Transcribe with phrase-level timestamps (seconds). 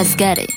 [0.00, 0.48] Let's get it。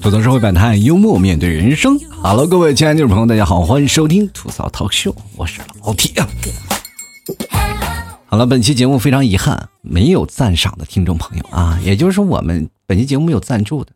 [0.00, 2.00] 吐槽社会百态，幽默面对人生。
[2.22, 6.24] Hello，各位亲爱的听众朋友，大家好，欢迎收听吐槽 talk show，我是老铁。
[8.24, 13.92] 好了，本期节目非常遗憾，没有赞赏的听众朋友啊，也就是说我们本期节目没有赞助的。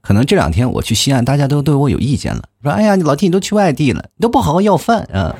[0.00, 5.32] 可能这两天我去西安，大家都对我有意见了，说：“哎呀，老铁你都去外地了，你都不好好要饭啊。”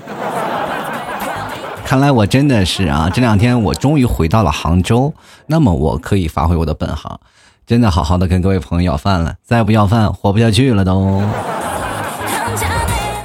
[1.85, 5.13] 看来我真的是啊，这两天我终于回到了杭州，
[5.49, 7.21] 那么我可以发挥我的本行，
[7.67, 11.21] 真的好好的跟各位朋友要饭了，再不要饭活不下去了都。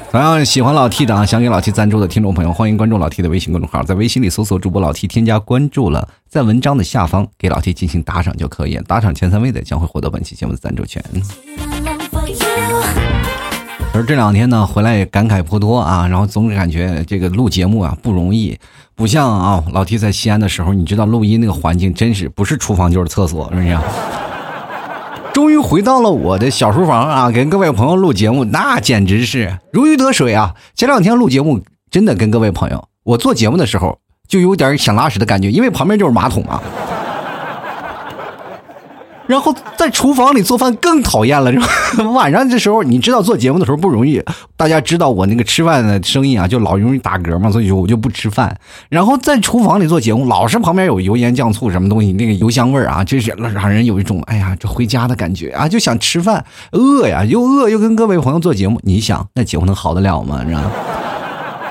[0.09, 11.03] 同样喜欢老 T 的啊，想给老 T 赞助的听众朋友，欢迎关注老 T 的微信公众号，在微信里搜索主播老 T，添加关注了，在文章的下方给老 T 进行打赏就可以，打赏前三位的将会获得本期节目的赞助权。
[13.93, 18.57] 而这两天呢，回来也感慨颇多啊，然后总感觉这个录节目啊不容易，
[18.95, 23.77] 不像啊老 T 在西安的时候，你知道录音那个环境真是不是厨房就是厕所，是不是？
[25.33, 30.55] 终于回到了我的小书房啊，跟各位朋友录节目，那简直是如鱼得水啊！
[30.75, 36.61] 前两天录节目，真的跟各位朋友，我做节目的时候就有点想拉屎的感觉，因为旁边就是马桶啊。
[39.27, 41.51] 然后在厨房里做饭更讨厌了，
[42.11, 44.21] 晚上这时候，你知道做节目的时候不容易，
[44.57, 48.53] 大家知道我那个吃饭的声音啊，就老容易打嗝嘛，所以说我就不吃饭。
[48.89, 60.43] 然后在厨房里做节目，老是旁边有油盐酱醋什么东西，那个油香味儿啊，真是让人有一种哎呀，这回家的感觉啊，就想吃饭，饿呀，又饿又跟各位朋友做节目，你想那节目能好得了吗？
[60.45, 60.63] 是吧？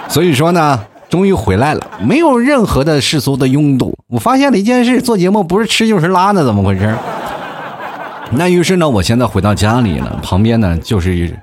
[0.09, 3.95] 所以说呢，终于回来了，没有任何的世俗的拥堵。
[4.09, 6.97] 我发现了一件事，做节目不是吃就是拉呢，怎么回事？
[8.33, 11.37] 那于是呢，我现在回到家里了，旁边呢就是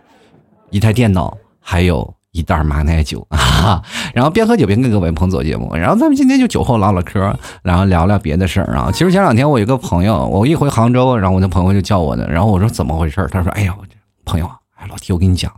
[0.69, 3.81] 一台电脑，还有一袋马奶酒 啊。
[4.13, 5.75] 然后边喝酒边跟各位朋友做节目。
[5.75, 8.89] 然后咱们今天就酒后唠唠嗑，然后聊聊别的事儿啊。
[8.91, 12.25] 其实前两天我有个朋友，我一回杭州，然后我那朋友就叫我呢。
[12.29, 13.27] 然后我说怎么回事？
[13.31, 13.75] 他说：“哎呀，
[14.25, 15.51] 朋友，哎，老弟我跟你讲，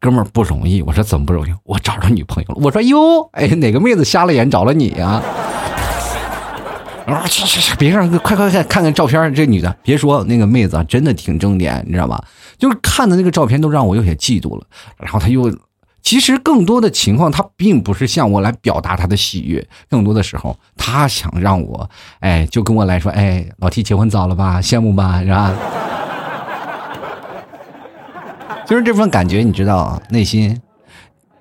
[0.00, 1.54] 哥们儿不容易。”我说：“怎么不容易？
[1.64, 5.22] 我找着女朋友了。”我说：“哟，哎，哪个妹子瞎了眼找了你呀？”啊，
[7.14, 7.76] 啊去去去！
[7.76, 12.22] 别让快快看看看照片，这女的别说那个妹子啊，真的挺正点，你知道吧？
[12.58, 14.66] 就是看的那个照片都让我有些嫉妒了。
[14.98, 15.52] 然后他又，
[16.02, 21.88] 其实更多的情况，他并不是向我来表达他的喜悦，更多的时候，他想让我，
[22.20, 24.60] 哎，就跟我来说，哎，老 T 结婚早了吧？
[24.60, 25.20] 羡慕吧？
[25.22, 25.52] 是吧？
[28.66, 30.58] 就是这份感觉，你知道，内心。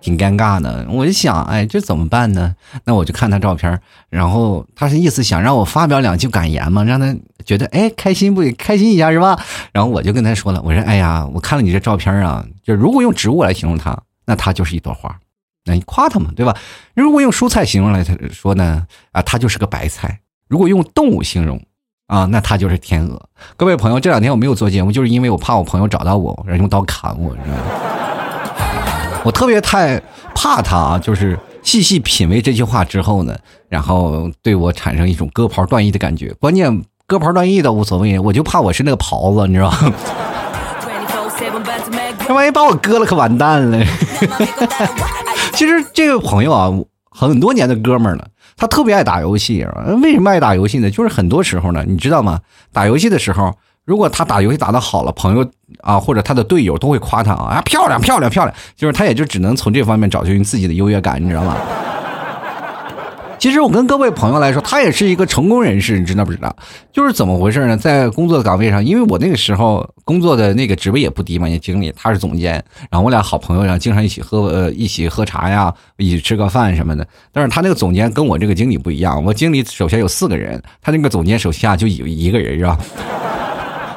[0.02, 2.56] 挺尴尬的，我就想，哎，这怎么办呢？
[2.86, 3.80] 那我就看他照片，
[4.10, 9.40] 然后他是意思想让我发表两句感言嘛，让他觉得哎开心不开心一下是吧？
[9.72, 15.16] 然后我就跟他说了，我说哎呀，我看了你这照片啊，就如果用植物来形容它，那它就是一朵花，
[15.66, 16.58] 那你夸它嘛，对吧？
[16.96, 20.10] 如果用蔬菜形容来说呢，啊，它就是个白菜；
[20.48, 21.62] 如果用动物形容
[22.08, 23.22] 啊，那它就是天鹅。
[23.56, 28.11] 各位朋友，这两天我没有做节目，就是因为我怕我朋友找到我，然后用刀砍我，你知道吗？
[29.24, 30.02] 我特别太
[30.34, 33.38] 怕他啊，就是细细品味这句话之后呢，
[33.70, 36.34] 然后对我产生一种割袍断义的感觉。
[36.40, 39.94] 关键割袍断义倒无所谓，我就怕我是那个袍子，你知道吗？
[42.28, 43.86] 这万一把我割了，可完蛋了。
[45.53, 46.72] 其实这位朋友啊，
[47.12, 48.28] 很多年的哥们儿了，
[48.58, 49.68] 他特别爱打游戏。
[50.02, 50.90] 为什么爱打游戏呢？
[50.90, 52.40] 就是很多时候呢，你知道吗？
[52.74, 53.53] 打游戏的时候。
[53.86, 55.46] 如果他打游戏打得好了，朋友
[55.81, 61.58] 啊或者他的队友都会夸他啊，漂亮漂亮漂亮，就是他也就只能从这方面找寻自己的优越感，你知道吗？
[63.40, 66.56] 其实我跟各位朋友来说，他也是一个成功人士，你知道不知道？
[66.94, 67.75] 就是怎么回事呢？
[67.75, 77.03] 在工作岗位上，因为我那个时候工作的那个职位也不低嘛，也经理，他是总监，然后我俩好朋友，然后经常一起喝呃一起喝茶呀，一起吃个饭什么的。
[77.34, 82.78] 但是他那个总监跟我这个经理不一样，我经理手下有四个人，他那个总监手下就有一个人，是吧？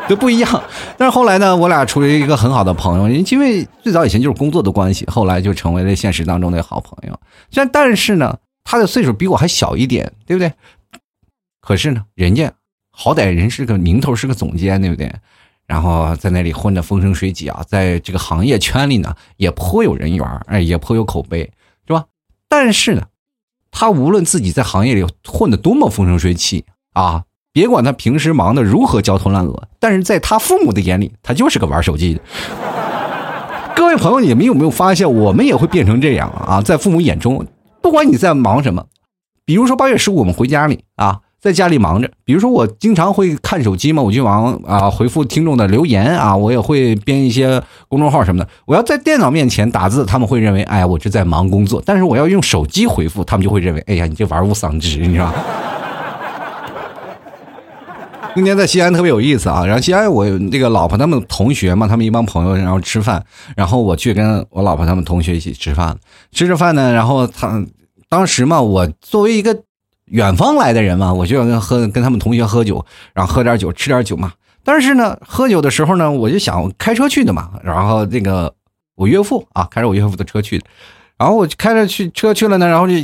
[0.09, 0.63] 都不一样，
[0.99, 7.19] 但是后来呢，我俩处于一个很好的朋友，因为最早以前就是工作的关系，后来就成为了现实当中的好朋友。
[7.51, 10.53] 虽然但是呢，他的岁数比我还小一点，对不对？
[11.61, 12.53] 可是呢，人家
[12.91, 15.11] 好歹人是个名头，是个总监，对不对？
[15.67, 21.51] 然后在那里混得风生水起啊，在这个行业圈里呢，也颇有人缘，哎，也颇有口碑，
[21.87, 22.05] 是吧？
[22.49, 23.07] 但是呢，
[23.71, 27.25] 他无论自己在行业里混得多么风生水起啊。
[27.55, 32.21] 别管他平时忙得如何焦头烂额，但是在他父母的眼里，他就是个玩手机的。
[33.77, 36.61] 各位朋友，你们有没有发现，我们也会变成这样啊？
[36.61, 37.47] 在父母眼中，
[37.81, 38.87] 不管你在忙什么，
[39.45, 48.51] 比如说八月十五我们回家里啊，在家里忙着，比如说我经常会看手机嘛，我就忙啊回复听众的留言啊，我也会编一些公众号什么的。
[48.67, 55.33] 我要在电脑面前打字，他们会认为，哎呀，我是在忙工作；但是我要用手机回复，他们就会认为，哎呀，你这玩物丧志，你知道。
[58.37, 63.25] 那天在西安特别有意思啊，然后西安我那个老婆他们同学嘛，他们一帮朋友然后吃饭，
[63.57, 65.97] 然后我去跟我老婆他们同学一起吃饭，
[66.33, 67.65] 吃着饭呢，然后他
[68.09, 69.63] 当时嘛，我作为一个
[70.07, 74.33] 远方来的人嘛，我就要跟喝跟他们同学喝酒，然后喝点酒吃点酒嘛。
[74.65, 78.53] 但是呢，喝酒的时候呢，我就想开车去的嘛，然后那个
[78.97, 80.65] 我岳父啊，开着我岳父的车去的。
[81.17, 82.95] 然后我开着去车去了呢，然后就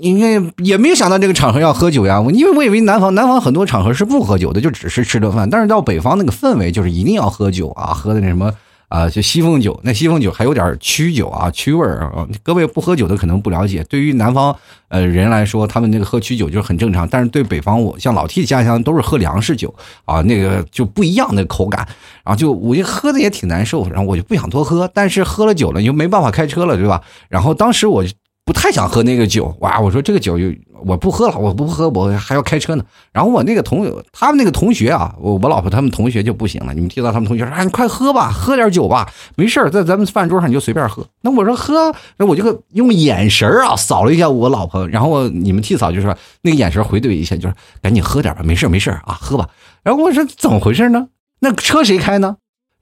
[0.00, 2.20] 应该也没有想到这个场合要喝酒呀。
[2.20, 5.50] 我因为我以为南方南方很多场合是不喝酒的，就只是吃顿饭。
[5.50, 8.52] 但是到北方那个氛围就是一定要喝酒啊，喝的那什么。
[8.88, 12.26] 啊，就西凤酒，那西凤酒还有点曲酒啊，曲味儿啊。
[12.42, 14.54] 各位不喝酒的可能不了解，对于南方
[14.88, 17.06] 呃人来说，他们那个喝曲酒就是很正常。
[17.08, 19.74] 但是对北方，我像老 T 家乡都是喝粮食酒
[20.04, 21.86] 啊，那个就不一样的口感。
[22.24, 24.90] 然后就我就喝的也挺难受，然后我就不想多喝。
[24.92, 27.02] 但是喝了酒了，你就没办法开车了，对吧？
[27.28, 28.04] 然后当时我。
[28.44, 29.78] 不太想喝那个酒，哇！
[29.78, 30.46] 我说这个酒就
[30.84, 32.84] 我不喝了，我不喝，我还要开车呢。
[33.12, 36.74] 然后我那个同他们那个同学啊，我我老婆他们同学就不行了。
[36.74, 41.06] 你们听到他们同学说啊，你快喝吧，喝点酒吧，没事在咱们饭桌上你就随便喝。
[41.22, 49.48] 那我说喝，那我就用眼神啊扫了一下我老婆，然后你们替嫂就说那个眼神回怼一下，就是赶紧喝点吧，没事没事啊，喝吧。
[49.82, 51.08] 然后我说怎么回事呢？
[51.40, 52.36] 那车谁开呢？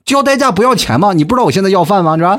[0.04, 1.12] 交代驾不要钱吗？
[1.12, 2.16] 你不知道我现在要饭吗？
[2.16, 2.38] 是吧？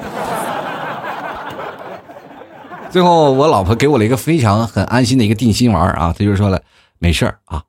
[2.89, 6.61] 最后，我老婆给我了一个非常很安心的一个定心丸啊，她就说了，
[6.99, 7.63] 没事儿啊，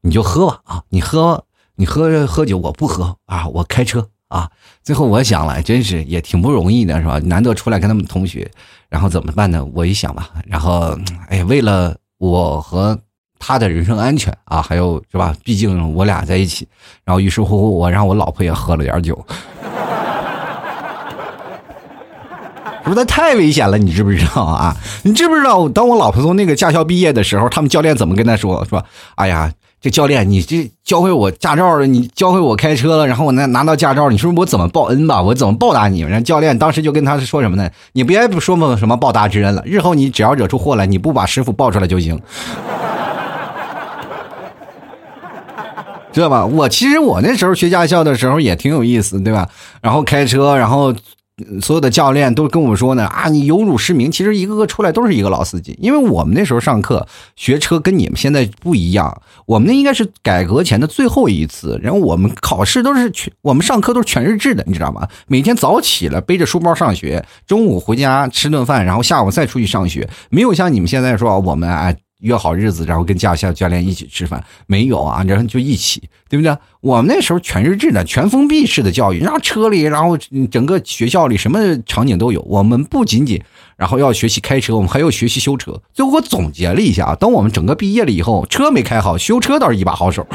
[0.00, 1.44] 你就喝吧啊，你喝
[1.76, 4.50] 你喝喝酒，我不喝啊，我开车啊。
[4.82, 7.18] 最后我想了，真是也挺不容易的，是吧？
[7.24, 8.50] 难得出来跟他们同学，
[8.88, 9.64] 然后怎么办呢？
[9.74, 10.98] 我一想吧，然后
[11.28, 12.98] 哎，为了我和
[13.38, 15.34] 他的人身安全啊，还有是吧？
[15.44, 16.66] 毕竟我俩在一起，
[17.04, 19.24] 然后于是乎我让我老婆也喝了点酒。
[22.86, 24.76] 不是太危险了，你知不知道啊？
[25.02, 25.68] 你知不知道？
[25.68, 28.64] 当我老婆从那个驾校毕业的时候，他们教练怎么跟他说？
[28.70, 28.84] 说
[29.16, 35.20] ：“哎呀，这教练，你这教会我驾照了，你教会我开车了，然后我拿拿到驾照，你说我怎么报恩吧？
[35.20, 37.68] 我怎么报答你？”然后教练当时就跟他说什么呢？
[37.94, 42.20] 你别说么什么报答之恩了，日后你只要惹出祸来，你不把师傅报出来就行，
[46.12, 46.46] 知道吧？
[46.46, 49.48] 我其实我那时候学驾校的时候也挺有意思，对吧？
[49.82, 50.94] 然后开车，然后。
[51.60, 54.10] 所有的教练都跟我说呢啊，你有辱师名。
[54.10, 57.06] 其实一个个出来都是一个老司机，因为我们那时候上课
[57.36, 61.78] 学车跟你们现在不一样，我们那应该是改革前的最后一次。
[61.82, 65.06] 然后我们考试都是全，我们上课都是全日制的，你知道吗？
[65.26, 70.08] 每天早起了背着书包上学，中午回家吃顿饭，然后下午再出去上学。
[70.30, 71.94] 没有像你们现在说我们哎。
[72.20, 75.22] 约好日子，然后跟驾校教练一起吃饭，没有啊？
[75.26, 76.56] 然后就一起，对不对？
[76.80, 80.16] 我们那时候全日制的、全封闭式的教育，然后车里，然后
[80.50, 82.40] 整个学校里什么场景都有。
[82.42, 83.42] 我们不仅仅
[83.76, 85.80] 然后要学习开车，我们还要学习修车。
[85.92, 90.26] 最后我总结了一下啊，等我们整个毕业了以后，车没开好，修车倒是一把好手。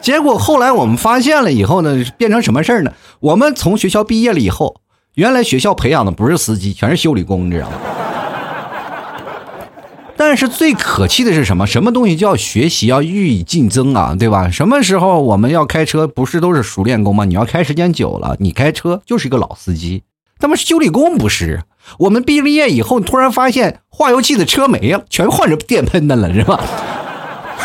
[0.00, 2.92] 结果后来我们发现了以后呢，变成什么事儿呢？
[3.20, 4.80] 我们从学校毕业了以后，
[5.16, 7.76] 原来学校培养的不是司机，全是修理工，你知道吗？
[10.22, 11.66] 但是最可气的是什么？
[11.66, 14.50] 什么东西叫学习要予以竞争啊，对吧？
[14.50, 17.24] 什么时候我们要开车，不是都是熟练工吗？
[17.24, 20.02] 你要开时间久了，你开车就是一个老司机。
[20.38, 21.62] 他们修理工不是？
[22.00, 26.62] 我们毕了业以后，突然发现化油器的车没了，全换成电喷的了，是吧？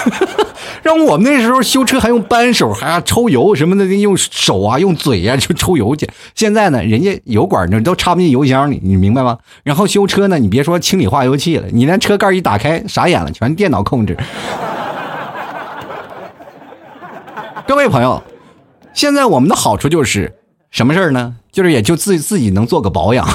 [0.86, 6.08] 让我们那时候修车还用扳手，还要抽油什么的，用手啊，用嘴呀就抽油去。
[6.36, 9.36] 现在呢，人家油管呢都插不进油箱里，你明白吗？
[9.64, 14.16] 然后修车呢，你别说清理化油器了，你连车盖一打开，傻眼了，全电脑控制。
[17.68, 18.22] 各位朋友，
[18.94, 20.32] 现在我们的好处就是
[20.70, 21.36] 什么事儿呢？
[21.52, 23.28] 就是也就自自己能做个保养，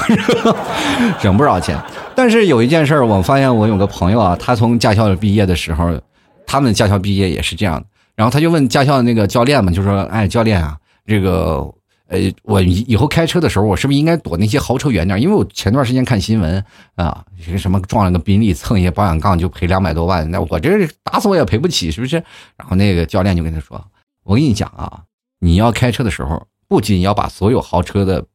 [1.19, 1.77] 省不少钱。
[2.15, 5.99] 但是有一件事，我发现我有个朋友啊，他从驾校毕业的时候。
[6.51, 11.73] 他们驾校毕业也是这样的，然后他就问驾校的那个教练嘛，就说：“哎，教练啊，这个，
[12.07, 15.21] 呃，我以后开车的时候，我是不是应该躲那些豪车远点？
[15.21, 16.61] 因为我前段时间看新闻
[16.95, 17.23] 啊，
[17.57, 22.17] 什么撞了个宾利，蹭一些保险杠就赔两百多万，那我这打死我也赔不起，是不是？”
[22.59, 23.81] 然后那个教练就跟他说
[24.25, 25.03] ：“我跟你讲啊，
[25.39, 28.25] 你要开车的时候，不仅要把所有豪车的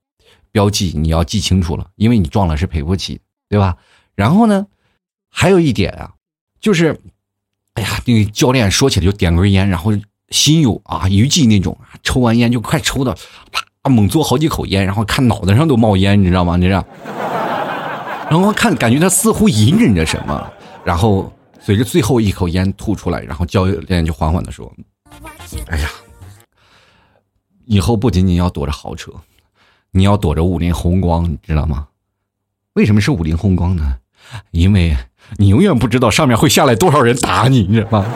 [0.50, 3.20] 标记你要记清楚了，因为你撞了是赔不起，
[3.50, 3.76] 对吧？
[4.14, 4.66] 然后呢，
[5.30, 6.14] 还有一点啊，
[6.58, 6.99] 就是。”
[7.76, 9.92] 哎呀，那个教练说起来就点根烟，然后
[10.30, 13.14] 心有啊余悸那种，抽完烟就快抽的，
[13.52, 16.56] 啪猛嘬好几口烟，然后看脑袋上都冒烟，你知道吗？
[16.56, 16.85] 你这样，
[18.30, 20.50] 然后看感觉他似乎隐忍着什么，
[20.85, 21.30] 然后
[21.61, 24.73] 随着最后一口烟吐出来，然后教练就缓缓的说
[25.68, 25.88] ：“哎呀，
[27.66, 29.12] 以后不仅仅要躲着豪车，
[29.90, 31.88] 你要躲着五菱宏光，你知道吗？
[32.73, 33.99] 为什么是五菱宏光呢？
[34.50, 34.97] 因为。”
[35.37, 38.06] 你永远不知道上面会下来多少人打你，你知道吗？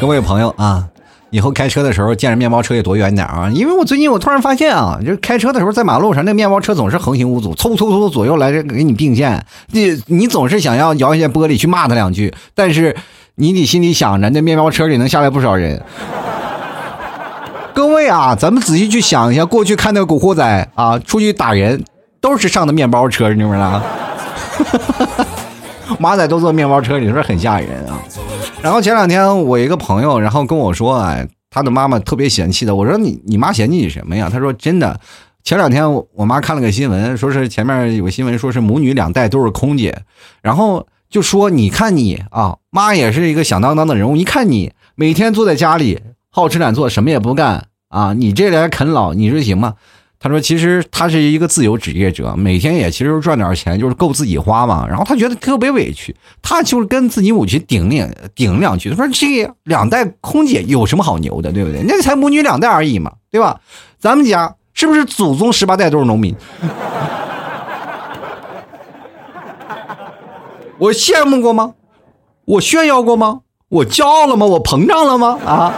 [0.00, 0.84] 各位朋友啊，
[1.30, 12.96] 以后开车的时候见着面包车也躲远点啊，因为我最近我突然发现啊，就是开车的时候在马路上，那面包车总是横行无阻，嗖嗖嗖左右来给你并线，你你总是想要摇一下玻璃去骂他两句，但是
[13.36, 15.80] 你得心里想着，那面包车里能下来不少人。
[17.72, 21.82] 各位啊，咱们仔细去想一下，过去看那个古惑仔啊，出去打人
[22.22, 23.82] 都是上的面包车，你知道吗？
[25.98, 28.00] 马仔都坐面包车，你说很吓人啊。
[28.62, 32.74] 然后前两天我一个朋友，然后跟我说，哎，他的妈妈特别嫌弃的。
[32.74, 34.30] 我说你你妈嫌弃你什么呀？
[34.32, 34.98] 他说真的，
[35.42, 40.02] 前两天我妈看了个新闻，说是前面有个新闻，说是母女两代都是空姐，
[40.40, 46.00] 然后就说你看你啊，妈也是一个响当当的人物，一看你每天坐在家里
[46.30, 49.74] 好吃懒做，什么也不干啊，你这来啃老，你说行吗？
[50.22, 54.86] 他说：“其实他是一个自由职业者，每天也其实赚点钱，就是够自己花嘛。
[54.86, 61.82] 然后他觉得特别委屈，他就是跟自己母亲顶两顶两句，他说这两代空姐有什么好牛的，对不对？
[61.88, 63.60] 那才母女两代而已嘛，对吧？
[63.98, 66.32] 咱们家是不是祖宗十八代都是农民？
[70.78, 71.74] 我羡慕过吗？
[72.44, 73.40] 我炫耀过吗？
[73.68, 74.46] 我骄傲了吗？
[74.46, 75.36] 我膨胀了吗？
[75.44, 75.74] 啊？”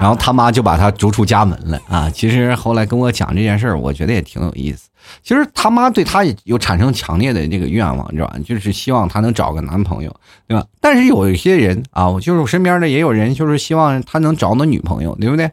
[0.00, 2.08] 然后他妈就把他逐出家门了啊！
[2.10, 4.88] 其实后来跟我讲这件事儿，我觉得也挺有意思。
[5.22, 8.38] 其实他妈对他有产生强烈的这个愿望，知道吧？
[8.44, 10.16] 就是希望他能找个男朋友，
[10.48, 10.66] 对吧？
[10.80, 15.50] 但是有一些人啊，我就是我身边的也有人，就是希望他能找个女朋友，对不对？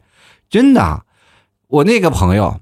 [0.48, 1.02] 真的，
[1.66, 2.58] 我那个朋友。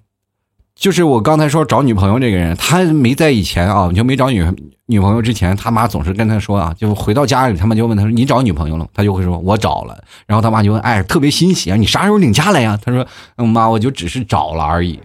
[0.77, 4.47] 就是我刚才说找女朋友这个人，他没在以前啊，就没找女
[4.85, 13.07] 女朋友之前，他妈总是跟他说啊，就回到家里，他妈就问他说：“你找女朋友了？”他就会说：“我找了。”然后他妈就问：“哎，特别欣喜啊，你啥时候领家来呀？”他说
[13.43, 15.01] ：“妈，我就只是找了而已，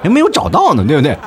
[0.00, 1.18] 还 没有找到呢，对不对？”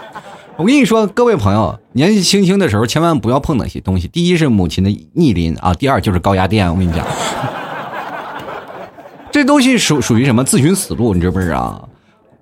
[0.56, 4.08] 我跟你说，各位朋友，年纪轻轻的时候千万不要碰那些东西。
[4.08, 6.72] 第一是母亲的逆鳞啊，第二就是高压电。
[6.72, 7.06] 我跟你讲，
[9.30, 11.89] 这东西属属于什么自寻死路，你知不知道？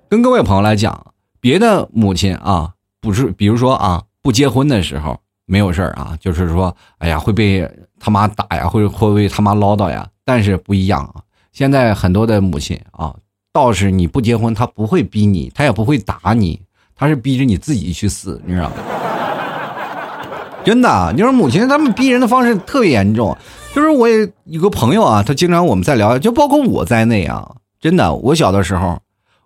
[0.08, 10.08] 跟各位朋友来讲，别的母亲啊，不是，比如说啊，不结婚的时候没有事儿啊，就是说，哎呀，会被他妈打呀，会会被他妈唠叨呀。
[10.24, 11.20] 但是不一样啊，
[11.52, 13.14] 现在很多的母亲啊，
[13.52, 16.58] 倒是你不结婚，他不会逼你，他也不会打你，
[16.96, 18.76] 他是逼着你自己去死，你知道吗？
[20.64, 23.36] 真的，你说母亲他们逼人的方式特别严重。
[23.74, 28.98] 就是我也有个朋友啊，他经常我们在聊，就包括我在内啊，真的，我小的时候。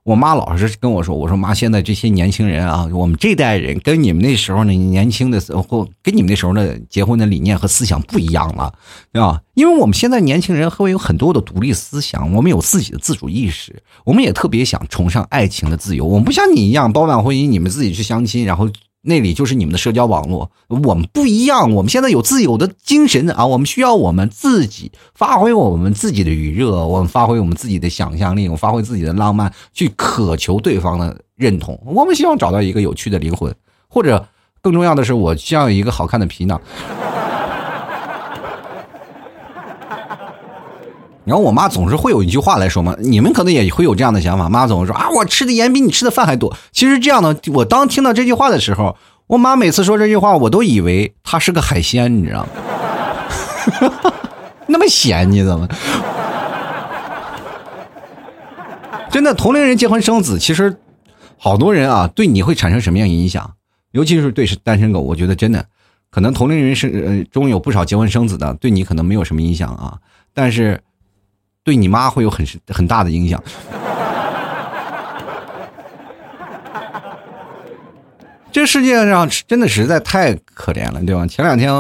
[0.05, 8.75] 我妈老是跟我说：“我说妈，现在这些年轻人啊，我们这代人跟你们那时候呢年轻的时候，跟你们那时候的结婚的理念和思想不一样了，
[9.13, 9.41] 对吧？
[9.55, 16.05] 因为我们现在年轻人会有很多的独立思想，我们有自己的自主意识，我们也特别想崇尚爱情的自由。
[16.05, 18.69] 我们不像你一样包办婚姻，你们自己去相亲，然后。”
[19.03, 21.75] 那里就是你们的社交网络，我们不一样。
[21.75, 31.77] 我们现在有自由的精神啊，我们需要我们自己发挥我们自己的余热，我们发挥我们自己的想象力，我们发挥自己的浪漫，去渴求对方的认同。
[31.85, 33.53] 我们希望找到一个有趣的灵魂，
[33.89, 34.25] 或者
[34.61, 36.61] 更重要的是，我需要一个好看的皮囊。
[41.25, 44.49] 然后我妈总是会有一句话来说嘛，你们可能也会有这样的想法。
[44.49, 46.57] 妈总说啊，我吃的盐比你吃的饭还多。
[46.73, 48.97] 其实这样的，我当听到这句话的时候，
[49.29, 52.49] 我妈每次说这句话，我都以为她是个海鲜，你知道吗？
[54.67, 55.69] 那么咸，你怎么？
[59.09, 60.77] 真的，同龄人结婚生子，其实
[61.39, 63.49] 好多人啊，对你会产生什么样影响？
[63.93, 65.65] 尤其是对单身狗，我觉得真的，
[66.11, 69.99] 可能同龄人是呃中有不少结婚生子的，对你可能没有什么影响啊，
[70.35, 70.81] 但是。
[71.65, 73.43] 对你妈会有很很大的影响。
[78.51, 81.27] 这世界上真的实在太可怜了，对吧？
[81.27, 81.73] 前两天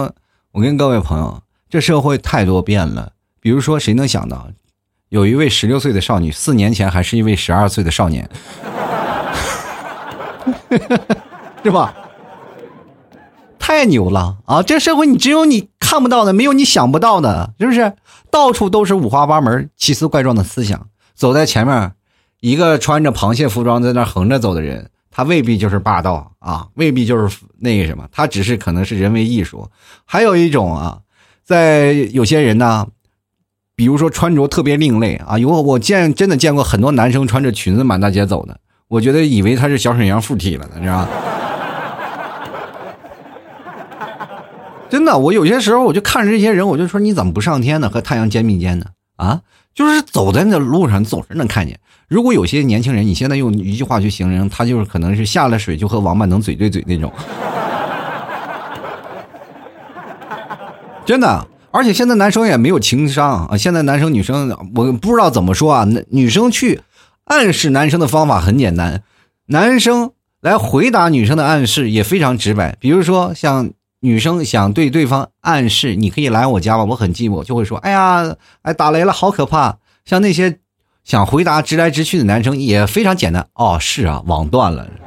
[0.52, 3.12] 我跟各位朋友，这社会太多变了。
[3.40, 4.48] 比如说，谁能想到，
[5.08, 8.30] 有一位十六岁的少女，四年前还是一位十二岁的少年，
[11.62, 11.94] 是吧？
[13.58, 14.62] 太牛了啊！
[14.62, 17.92] 这社会你只有你看不到的，没有你想不到的，是不是？
[18.30, 20.86] 到处都是五花八门、奇思怪状的思想。
[21.14, 21.92] 走在前面，
[22.40, 29.68] 一个穿着螃蟹服装在那横着走的人，他未必就是霸道啊，未必就是那个什么，他只是可能是人为艺术。
[30.06, 31.00] 还有一种啊，
[31.44, 32.86] 在有些人呢，
[33.76, 38.58] 比如说穿着特别另类啊，有我见真的见过很多男生穿着裙子满大街走的，
[38.88, 41.06] 我觉得以为他是小沈阳附体了呢，是吧？
[44.92, 47.88] 真的，我有些时候我就看着这些人，我就说你怎么不上天呢？
[47.88, 48.84] 和太阳肩并肩呢？
[49.16, 49.40] 啊，
[49.74, 51.80] 就是走在那路上，总是能看见。
[52.08, 57.10] 如果有些年轻人，你现在用一句话去形容，他就是可能是下了水就和王八能嘴对嘴那种。
[61.06, 61.46] 真的。
[61.70, 63.56] 而且现在男生也没有情商啊！
[63.56, 65.88] 现在男生女生，我不知道怎么说啊。
[66.10, 66.82] 女生去
[67.24, 69.02] 暗示男生的方法很简单，
[69.46, 70.10] 男生
[70.42, 72.76] 来回答女生的暗示也非常直白。
[72.78, 73.70] 比如说，像
[74.04, 76.84] 女生想对对方暗示，你可以来我家吗？
[76.84, 80.58] 我很寂寞，就会说：“哎呀，哎，打雷了，好可怕。”像那些
[81.04, 83.46] 想回答直来直去的男生也非常简单。
[83.54, 84.88] 哦，是啊，网断了。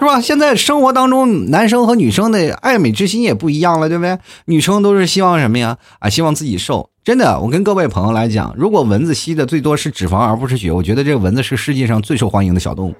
[0.00, 0.18] 是吧？
[0.18, 4.18] 现在生活当中，男生和女生的爱美之心也不一样了，对不对？
[4.46, 5.76] 女生都是希望什么呀？
[5.98, 6.88] 啊，希望自己瘦。
[7.04, 12.94] 真的，我跟各位朋友来讲，如果蚊子吸的最多是脂肪而不是血，我觉得这个蚊子是世界上最受欢迎的小动物。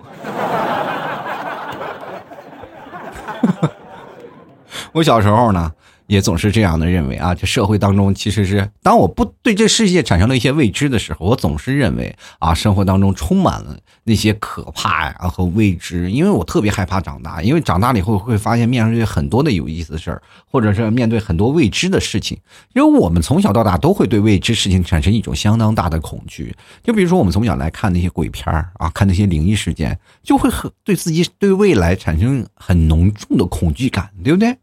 [4.92, 5.72] 我小时候呢。
[6.12, 22.38] 也总是这样的认为啊，这社会当中其实是当我不对这世界产生了一些未知的时候，我总是认为啊，生活当中充满了那些可怕呀和未知，因为我特别害怕长大，因为长大了以后会发现面对很多的有意思的事儿，或者是面对很多未知的事情，
[22.75, 34.54] 因为我们从小到大都会对未知事情产生一种相当大的恐惧，就比如说我们从小来看那些鬼片儿啊，看那些灵异事件，就会很对自己对未来产生很浓重的恐惧感，对不对？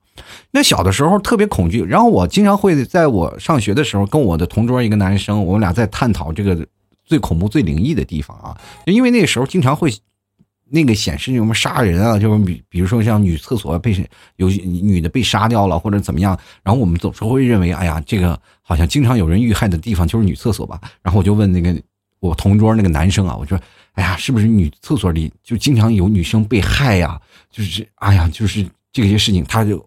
[0.52, 6.66] 那小的时候特别恐惧，然后我经常会在我上学的时候跟我的同桌一个男生，我们俩在探讨这个
[7.06, 8.58] 最恐怖、最灵异的地方啊。
[8.86, 9.94] 因为那时候经常会
[10.72, 13.96] 那个显示什么杀人啊，就是比比如说像女厕所被
[14.36, 20.80] 有女的被杀掉了或者怎么样，然后我们总是会认为，哎呀，这个好像经常有人遇害的地方就是女厕所吧。
[21.02, 21.76] 然后我就问那个
[22.20, 23.60] 我同桌那个男生啊，我说，
[23.94, 27.20] 哎呀，是不是女厕所里就经常有女生被害呀？
[27.52, 29.84] 就是哎呀，就是这些事情，他就。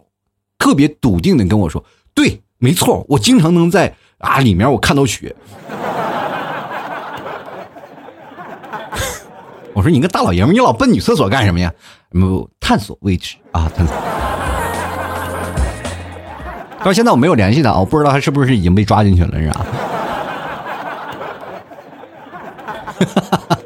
[0.63, 5.35] 特别笃定的跟我说：“对，没错，我经常能在啊里面我看到血。
[9.75, 11.73] ”我说：“你个大老爷们，你老奔女厕所干什么呀？
[12.11, 13.97] 不探索未知啊，探索。”
[16.85, 19.67] 到现在我没有联系他，我不知道他是不是已经被抓进去了，是吧？
[23.01, 23.59] 哈哈哈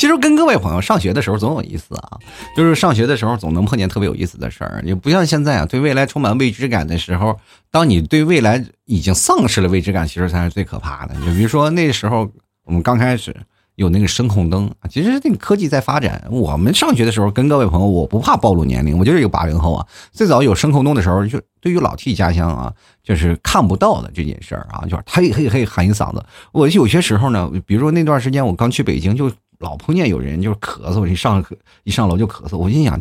[0.00, 2.16] 其实跟各位朋友上学的时候总有意思啊，
[2.56, 4.82] 就是上学的时候总能碰见特别有意思的事儿。
[4.82, 7.38] 也不像现在啊，对未来充满未知感的时候，
[7.70, 11.14] 当你对未来已经丧失了未知感，其实才是最可怕的。
[11.16, 12.26] 就比如说那时候
[12.64, 13.36] 我们刚开始
[13.74, 16.26] 有那个声控灯，其实那个科技在发展。
[16.30, 19.86] 我们上学的时候，跟各位朋友，我不怕暴露年龄，我就是一个八零后啊。
[20.12, 22.72] 最早有声控灯的时候，就对于老 T 家乡啊，
[23.04, 26.24] 就是看不到的这件事儿啊，就是嘿嘿嘿喊一嗓子。
[26.52, 29.30] 我有些时候呢，比如说那段时间我刚去北京就。
[29.60, 31.44] 老碰见有人就是咳嗽，一上
[31.84, 32.56] 一上楼就咳嗽。
[32.56, 32.98] 我心想，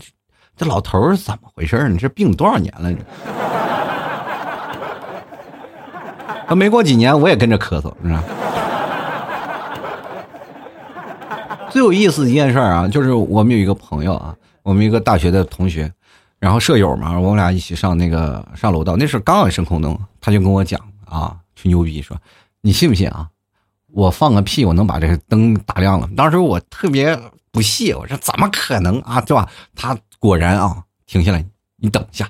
[0.56, 2.94] 这老头是怎么回事你这病多少年了？
[2.94, 3.00] 这
[6.48, 8.24] 他没过几年，我也跟着咳嗽，是吧？
[11.72, 15.90] 最有意思一件事啊，就是我们有一个朋友啊，我们一个大学的同学，
[16.40, 22.18] 然后舍友嘛，我们俩一起上那个上楼道，那时候刚有声控灯，他就跟我讲啊，吹牛逼说，
[22.60, 23.30] 你信不信啊？
[23.92, 26.10] 我放个屁，我能把这个灯打亮了。
[26.16, 27.20] 当时我特别
[27.52, 29.50] 不屑，我说怎么可能啊，对吧？
[29.76, 31.44] 他果然啊，停下来，
[31.78, 32.30] 你等一下，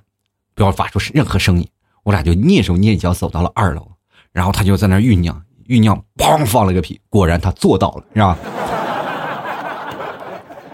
[0.55, 1.67] 不要发出任何声音。
[2.03, 3.91] 我俩就蹑手蹑脚走到了二楼，
[4.31, 8.37] 然后他就在那酝酿酝酿，砰放了个屁，果然他做到了，是吧？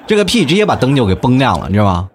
[0.08, 2.10] 这个屁直接把灯就给崩亮了，你知道吗？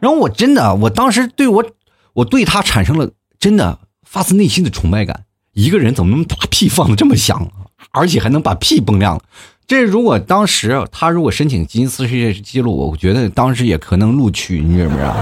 [0.00, 1.64] 然后我真的，我当时对我，
[2.12, 5.24] 我对他产生了真的发自内心的崇拜感。
[5.52, 7.46] 一个人怎么能把屁放的这么响？
[7.92, 9.20] 而且还能把屁崩亮了，
[9.66, 15.14] 这如果当时他如果申请吉尼斯世界纪录，我觉得当时也可能录取，你知不知道？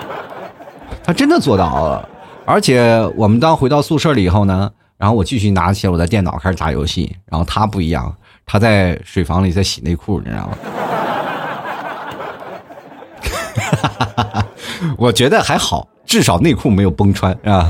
[1.02, 2.08] 他真的做到了，
[2.44, 8.14] 而且我们当回到宿舍了以后呢，然后我继续拿起我的电脑开始打游戏，然后他不一样，
[8.44, 10.58] 他在水房里在洗内裤，你知道吗？
[14.98, 17.66] 我觉得还好，至少内裤没有崩穿，啊？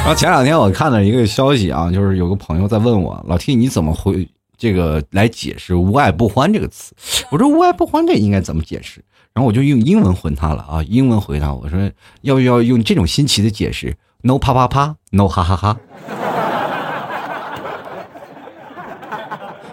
[0.00, 6.94] 然后前两天我看了一个消息啊，就是有个朋友在问我老 T 你怎么回这个来解释“无爱不欢”这个词？
[7.30, 9.04] 我说“无爱不欢”这应该怎么解释？
[9.32, 11.78] 然后我就用英文回他了啊，英文回答我说
[12.22, 15.76] 要不要用这种新奇的解释？No 啪啪啪，No 哈哈哈。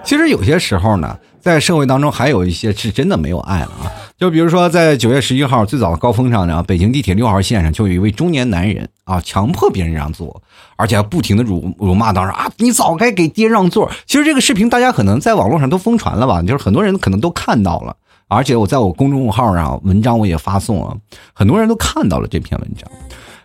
[0.03, 3.91] 其实有些时候呢，在社会当中还有一些是真的没有爱了啊。
[4.17, 10.41] 就比如说，在九月十一号最早的高峰上呢，北京地铁六号线上就有一位中年男人啊，强迫别人让座，
[10.75, 13.91] 而且还不停的辱辱骂，当时啊，你早该给爹让座。
[14.07, 17.95] 其实这个视频大家可能在网络上都疯传了吧，就是很多人可能都看到了，
[18.27, 20.97] 而且我在我公众号上文章我也发送了，
[21.31, 22.89] 很多人都看到了这篇文章。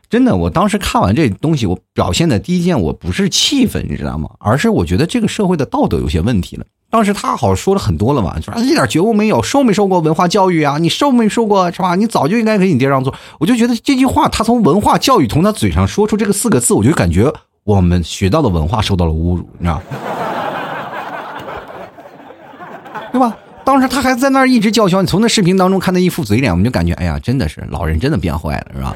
[0.09, 4.31] 真的，我当时看完这东西，我表现的第一件我不是气愤，你知道吗？
[4.39, 6.65] 而是我觉得这个社会的道德有些问题了。
[6.93, 10.77] 当时他好像说了很多了嘛，就说一点觉悟没有，受没受过文化教育啊？
[10.79, 11.95] 你受没受过是吧？
[11.95, 13.15] 你早就应该给你爹让座。
[13.41, 17.33] 我就觉得这句话，他从文化教育从他嘴上说出这个四个字，我就感觉
[17.65, 19.81] 我们学到的文化受到了侮辱，你知道？
[23.11, 23.35] 对吧？
[23.65, 28.95] 当时他还在那儿一直叫嚣，你从那视频当中看他一副嘴脸，我们就感觉，哎呀，真的是老人真的变坏了，是吧？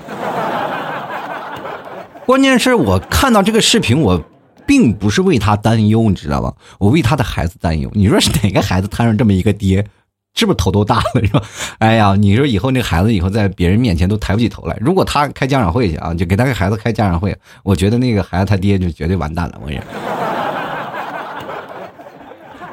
[2.26, 4.22] 关键是我看到这个视频，我。
[4.66, 6.52] 并不是为他担忧，你知道吧？
[6.78, 7.90] 我为他的孩子担忧。
[7.94, 9.86] 你说是哪个孩子摊上这么一个爹，
[10.34, 11.24] 是不是头都大了？
[11.24, 11.42] 是吧？
[11.78, 14.76] 哎呀，你说以后那孩子以后在别人面前都抬不起头来。
[14.80, 19.58] 如果他开家长会去啊，就给他个孩子开家长会，我觉得那个孩子他爹就绝对完蛋了。
[19.62, 20.25] 我跟你说。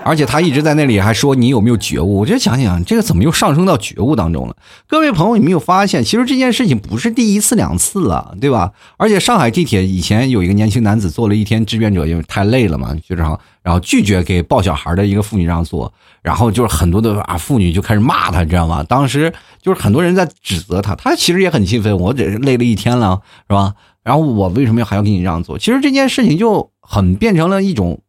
[0.06, 2.20] 而且他一直在那里还说你有没有觉悟？
[2.20, 4.56] 我就想想，这个怎么又上升到觉悟当中了？
[4.88, 8.72] 各位朋友，你没有发现，其实这件事情不是第一次两次了，对吧？
[8.98, 18.84] 而且上海地铁以前有一个年轻男子坐了一天志愿者，因为太累了嘛，就这样，然后拒绝给抱小孩的一个妇女让座，然后就是很多的啊妇女就开始骂他，你知道吗？
[18.84, 23.74] 当时就是很多人在指责他，他其实也很气愤，我这累了一天了，是吧？
[24.04, 25.58] 然后我为什么还要给你让座？
[25.58, 28.02] 其实这件事情就很变成了一种。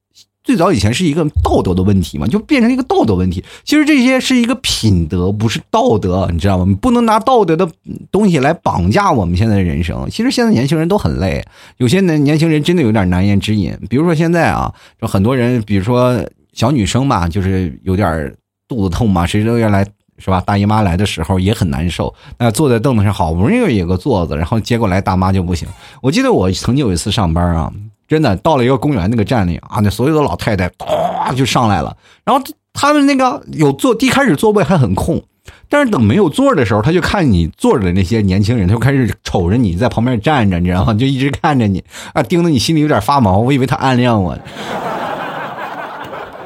[0.44, 3.42] 最早以前是一个道德的问题嘛，就变成一个道德问题。
[3.64, 6.66] 其实这些是一个品德，不是道德，你知道吗？
[6.68, 7.66] 你不能拿道德的
[8.12, 10.06] 东西来绑架我们现在的人生。
[10.10, 11.42] 其实现在年轻人都很累，
[11.78, 13.74] 有些年年轻人真的有点难言之隐。
[13.88, 18.36] 比如说现在啊，就很多人，比如说小女生吧，就是有点
[18.68, 19.82] 肚子痛嘛，谁都要来
[20.18, 20.42] 是吧？
[20.42, 22.14] 大姨妈来的时候也很难受。
[22.36, 25.66] 那坐在凳子上，好不容易有个座子，然后接过来大妈就不行。
[26.02, 27.72] 我记得我曾经有一次上班啊。
[28.06, 35.22] 真的到了一个公园那个站里啊，那所有的老太太唰就上来了，然后他们那个有坐，一开始座位还很空，
[35.68, 40.92] 但是等没有座的时候，他就看你坐着的那些年轻人，他就开始瞅着你在旁边站着，你知道吗？
[40.92, 43.38] 就一直看着你啊，盯得你心里有点发毛。
[43.38, 44.36] 我以为他暗恋我，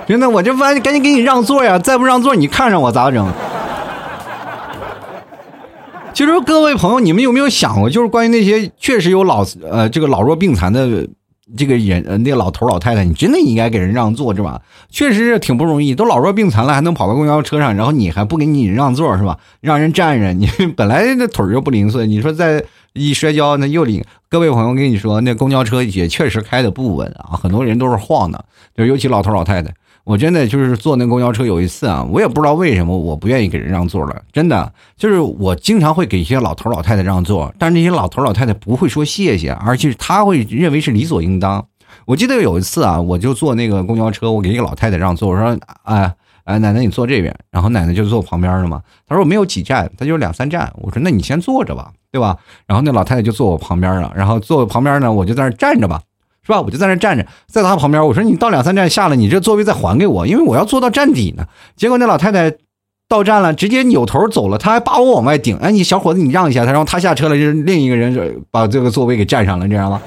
[0.07, 1.79] 真的，我这完赶紧给你让座呀！
[1.79, 3.27] 再不让座，你看上我咋整？
[6.15, 11.09] 其实各位朋友，你们有没有想过，就是关于那些确实有老呃这个老弱病残的？
[11.57, 14.61] 这个人，那个老头老太太，你真的应该给人让座是吧？
[14.91, 19.39] 确实是挺不容易，都老弱病残了，还能跑到公交车上，然后你还不给你让座是吧？
[19.61, 24.05] 让人站着，你本来那腿就不灵碎，你说再一摔跤那又灵。
[24.29, 28.45] 各位朋友，跟你说，那公交车也确实开的不稳啊，很多人都是晃的，
[28.77, 29.73] 就尤其老头老太太。
[30.09, 34.23] 我真的就是坐那公交车，有一次啊，我也不知道为什么我不愿意给人让座了。
[34.33, 41.63] 真的，就是我经常会给一些老头老太太让座，但是那些老头老太太不会说谢谢，而且他会认为是理所应当。
[42.07, 46.11] 我记得有一次啊，我就坐那个公交车，我给一个老太太让座，我说：“哎
[46.45, 48.81] 哎，奶奶你坐这边。”然后奶奶就坐我旁边了嘛。
[49.07, 56.01] 她说：“我没有几站，她就两三站。”我说：“那你先坐着吧，对吧？”然后那老太太就坐我旁边了，然后坐我旁边呢，我就在那站着吧。
[56.49, 56.63] 是吧？
[56.63, 58.03] 我就在那站着，在他旁边。
[58.07, 61.45] 我说：“你到两三站下了，你这座位再还给我，因为我要坐到站底呢。”
[61.77, 62.51] 结果那老太太
[63.07, 64.57] 到站了，直接扭头走了。
[64.57, 65.59] 他还把我往外顶。
[65.59, 66.73] 哎，你小伙子，你让一下他。
[66.73, 70.01] 然后他下车了，就是另一个人把这个座位给占上了，你知道吗？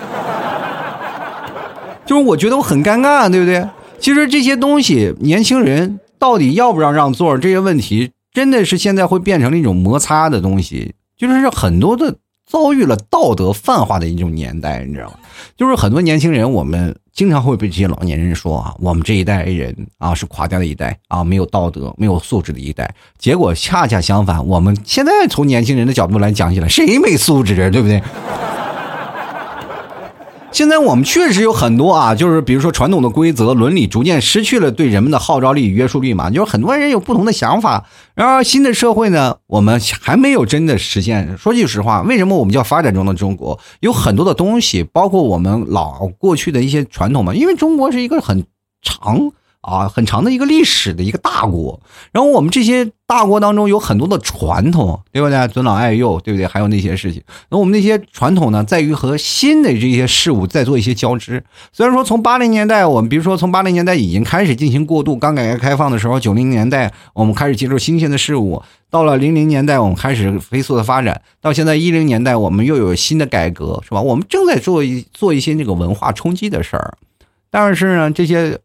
[2.07, 3.63] 就是我觉得我很尴尬，对不对？
[3.99, 12.15] 其实这些东西，年轻人到底要不要让座，这些问题真的是现在会变成了一种摩擦的东西，就是很多的。
[12.51, 15.13] 遭遇了道德泛化的一种年代，你知道吗？
[15.55, 22.93] 就是很多年轻人，我们经常会被这些老年人说啊，我们这一代人啊是垮掉的一代啊，没有道德、没有素质的一代。
[23.17, 28.03] 结果恰恰相反，我们现在从年轻人的角度来讲起来，谁没素质啊，对不对？
[30.51, 37.85] 现在我们确实有很多啊，就是比如说传统的规则伦理逐渐失去了对人们的号召力约束力嘛，就是很多人有不同的想法。
[38.15, 41.37] 然而新的社会呢，我们还没有真的实现。
[41.37, 43.57] 说句实话，为什么我们叫发展中的中国？
[43.79, 48.43] 有很多的东西，包括我们老过去的一些传统嘛，因为中国是一个很
[48.81, 49.31] 长。
[49.61, 51.79] 啊，很长的一个历史的一个大国，
[52.11, 55.47] 然后我们这些大国当中有很多的传统，对不对？
[55.49, 56.47] 尊老爱幼，对不对？
[56.47, 61.43] 还有那些事情，那我们那些传统呢，在于和新的这些事物在做一些交织。
[61.71, 74.01] 虽然说从八零年代，我们比如说从八零年代已经开始进行过渡，刚改革开放的时候，九零年代我们开始接受新鲜的事物，到了零零年代我们开始飞速的发展，到现在一零年代我们又有新的改革，是吧？
[74.01, 76.97] 我们正在做一做一些那个文化冲击的事儿，
[77.51, 78.57] 但是呢，这些。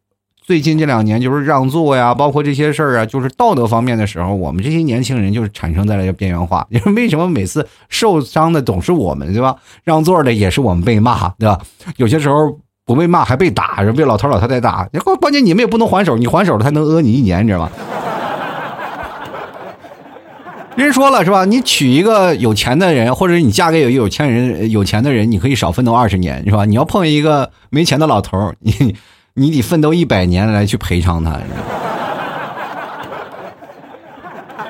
[0.46, 6.64] 最近这两年，就是让座呀，包括这些事儿啊，就是道德方面的时候，我们这些年轻人就是产生在了边缘化。
[6.70, 9.56] 因为为什么每次受伤的总是我们，对吧？
[9.82, 11.59] 让座的也是我们被骂，对吧？
[11.96, 14.88] 有些时候不被骂还被打，被老头老太太打。
[15.04, 17.70] 关关键你们也不能还手，你还手了他能讹你一年，你知道吗？
[20.76, 21.44] 人说了是吧？
[21.44, 26.64] 你娶一个有钱的人，或者你嫁给有有钱人、有钱的人，你可以少奋斗二十年，是吧？
[26.64, 28.94] 你要碰一个没钱的老头，你。
[29.38, 31.38] 你得奋斗一百年来去赔偿他。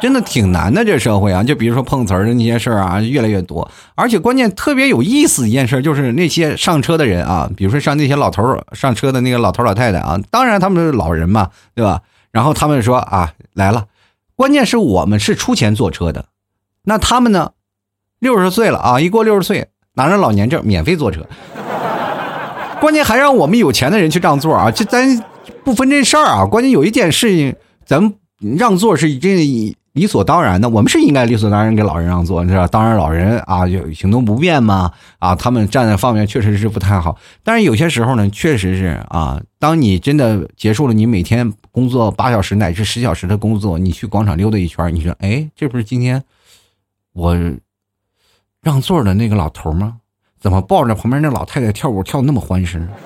[0.01, 3.71] 真的挺难的，这社会啊，就比如说碰瓷儿的那些事儿啊，越来越多。
[3.95, 12.03] 而且关键特别有意思一件事，就是那些上车的人啊，比如说上那些老头儿上车的那个老头老太太啊，当然他们是老人嘛，对吧？
[12.33, 13.87] 然后他们说啊来了，
[14.35, 16.27] 关键是我们是出钱坐车的，
[16.83, 17.53] 那他们呢，
[18.19, 21.27] 六十岁了啊，一过六十岁拿着老年证免费坐车，
[22.81, 25.23] 关键还让我们有钱的人去让座啊，这咱
[25.65, 26.45] 不分这事儿啊。
[26.47, 28.15] 关键有一件事情，咱们
[28.59, 29.77] 让座是这。
[29.97, 32.69] 理所当然的，我们是应该理所当然给老人让座，你知道？
[32.69, 37.17] 当然，老人啊，就行动不便嘛，啊，他们站在方面确实是不太好。
[37.43, 46.23] 但是有些时候呢，确实是啊，当你真的结束了你每天工作八小时乃至十小时的工作，你去广场溜达一圈，你说，哎，这不是今天
[47.15, 47.35] 我
[48.61, 49.97] 让座的那个老头吗？
[50.39, 52.87] 怎么抱着旁边那老太太跳舞跳的那么欢实？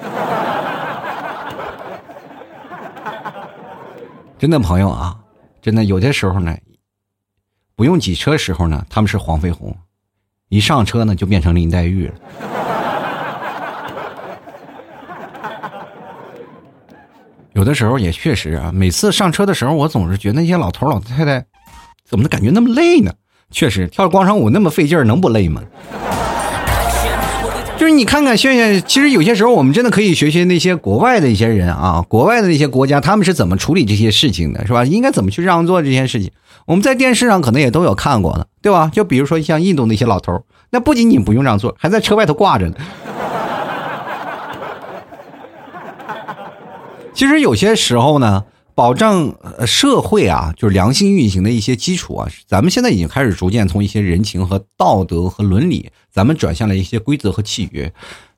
[4.39, 5.19] 真的朋友啊，
[5.61, 6.57] 真的有些时候呢。
[7.77, 9.73] 不用挤车时候呢，他们是黄飞鸿；
[10.51, 12.15] 一上车呢，就变成林黛玉了。
[17.55, 21.43] 有的时候也确实啊，每次上车的时候，我总是觉得那些老头老太太
[22.05, 23.15] 怎么感觉那么累呢？
[23.51, 25.63] 确实，跳广场舞那么费劲能不累吗？
[27.81, 34.85] 就是你看看，炫炫，其实有些时候我们真的可以学学那些国外的一些人啊，国外的那些国家，他们是怎么处理这些事情的，是吧？
[34.85, 36.31] 应该怎么去让座这件事情，
[36.67, 38.91] 我们在电视上可能也都有看过的，对吧？
[38.93, 42.75] 就比如说像印度那些老头那不仅仅不用让座，还在车外头挂着呢。
[47.15, 48.45] 其实有些时候呢。
[48.75, 57.93] 保障呃社会啊，就是良性运行的一些基础啊，咱们现在已经开始逐渐从一些人情和道德和伦理，咱们转向了一些规则和契约。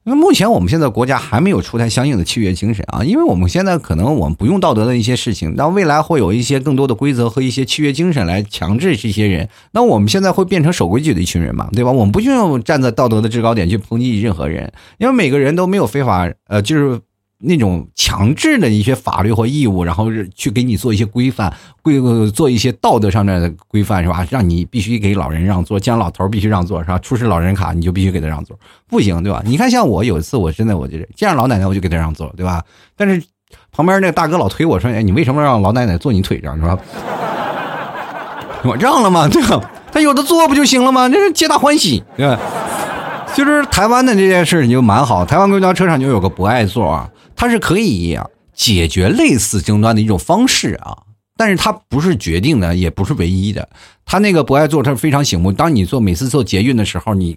[0.05, 9.49] 那目前我们现在国家还没有出台相应的契约精神啊，因为我们现在可能我们不用道德的一些事情，那未来会有一些更多的规则和一些契约精神来强制这些人。
[9.71, 11.93] 那我们现在会变成守规矩的一群人嘛，对吧？
[11.93, 17.01] 我们不需要站在道德的制高点去抨击任何人，因为每个人都没有非法，呃，就是。
[17.43, 21.53] 那种强制的一些法律或义务，然后去给你做一些规范，
[21.83, 22.01] 规
[22.31, 24.27] 做一些道德上面的规范，是吧？
[24.31, 26.99] 让你必须给老人让座，见老头必须让座，是吧？
[26.99, 28.57] 出示老人卡你就必须给他让座，
[28.89, 29.43] 不行，对吧？
[29.45, 32.63] 你看，像我有一次，我真的我就见着老奶奶我就给他让座，对吧？
[32.97, 33.23] 但是
[33.71, 36.79] 旁边那个大哥老推我说：“哎，你为什么让老奶奶坐你腿上，是吧？”
[38.65, 39.27] 我让了吗？
[39.29, 39.61] 对吧？
[39.91, 41.09] 他有的坐不就行了吗？
[41.09, 42.39] 这是皆大欢喜，对吧？
[43.35, 47.09] 就是台湾的这件事你就蛮好，台湾公交车上就有个不爱座啊。
[47.43, 48.17] 它是可以
[48.55, 50.97] 解决类似争端的一种方式啊，
[51.37, 53.69] 但是它不是决定的，也不是唯一的。
[54.05, 55.51] 它那个不爱坐，它是非常醒目。
[55.51, 57.37] 当你坐每次坐捷运的时候，你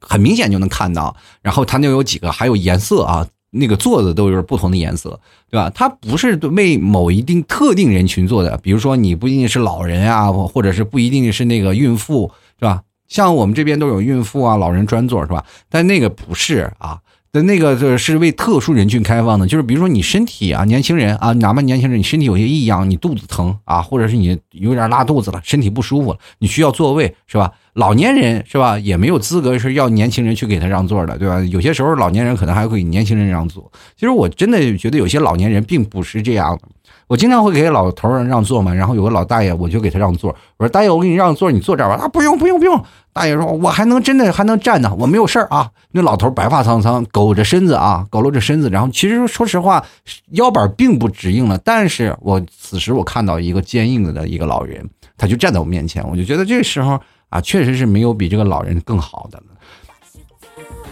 [0.00, 1.16] 很明显就能看到。
[1.42, 5.18] 然后它那有几个，还有颜色啊，那个座子都是不同的颜色，
[5.50, 5.68] 对吧？
[5.74, 12.82] 它不是为某一定特定人群做的，比如说你不一定是老人啊，或者是不一定是那个孕妇，是吧？
[13.08, 15.44] 像我们这边都有孕妇啊、老人专座，是吧？
[15.68, 17.00] 但那个不是啊。
[17.32, 27.52] 的那个就是为特殊人群开放的，就是比如说你身体啊，年轻人啊，哪怕年轻人你身体有些异样，你肚子疼啊，或者是你有点拉肚子了，身体不舒服了，你需要座位是吧？
[27.74, 31.40] 老年人是吧，也没有资格是要年轻人去给他让座的，对吧？
[31.50, 33.70] 有些时候老年人可能还会给年轻人让座。
[33.96, 36.62] 其实我真的觉得有些老年人并不是这样的。
[37.06, 40.30] 我经常会给老头儿让座嘛，然后有个老大爷，我就给他让座。
[40.56, 42.04] 我说大爷，我给你让座，你坐这儿吧。
[42.04, 42.80] 啊，不用不用不用。
[43.12, 45.68] 大爷说，我还能真的还能站呢，我没有事儿啊。
[45.90, 49.84] 那老头白发苍苍，佝着身子啊，佝偻着身子，然后其实说实话，
[50.30, 51.58] 腰板并不直硬了。
[51.64, 59.44] 但是我此时我看到一个坚硬的一个老人，他就站在我面前，我就觉得这时候啊，确实是没有比这个老人更好的了。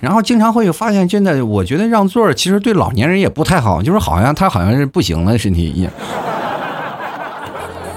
[0.01, 5.93] 然后经常会有发现，真的，我觉得让座其实对老年人也不太好，就是好像他好像是不行了身体一样。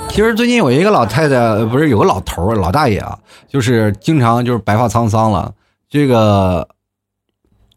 [0.10, 5.54] 其实最近有一个老太太，不是有个老头老大爷啊，就是经常就是白发苍苍了，
[5.90, 6.68] 这个，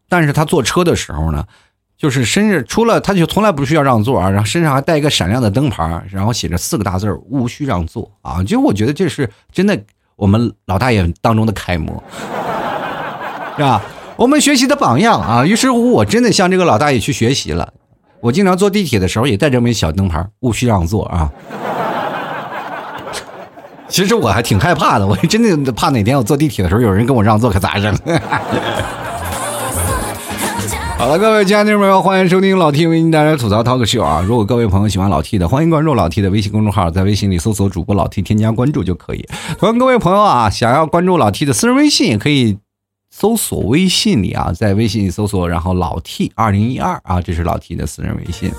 [0.09, 1.45] 但是他坐车的时候呢，
[1.97, 9.79] 就是身上除了他就从来不需要让座啊，然后身上还带一个闪亮的灯牌，然后写着四个大字无需让座”啊，就我觉得这是真的，
[10.17, 12.03] 我们老大爷当中的楷模，
[13.57, 13.83] 是吧？
[14.17, 17.73] 我们学习的榜样啊，于是乎我真的向这个老大爷去学习了。
[18.21, 21.31] 我经常坐地铁的时候也带这么一小灯牌，勿需让座啊。
[23.89, 27.95] 其实我还挺害怕的，我真的怕哪天我坐地铁的时候有人跟我让座，可咋整？
[30.97, 34.23] 好了，各位亲爱的朋友欢迎收听老 T 为您带来吐槽 talk show 啊！
[34.27, 39.27] 如果各位朋友喜欢老 T 的，欢迎关注老 T 的微信公众号，在微信里搜索主播老 T，添加关注就可以。
[39.59, 42.59] 同样，各位朋友啊，想要关注老 T 的私人微信，也可以。
[43.17, 48.51] 搜索微信里啊，在微信里搜索，然后老 T 二零一二啊，这是老 T 的私人微信。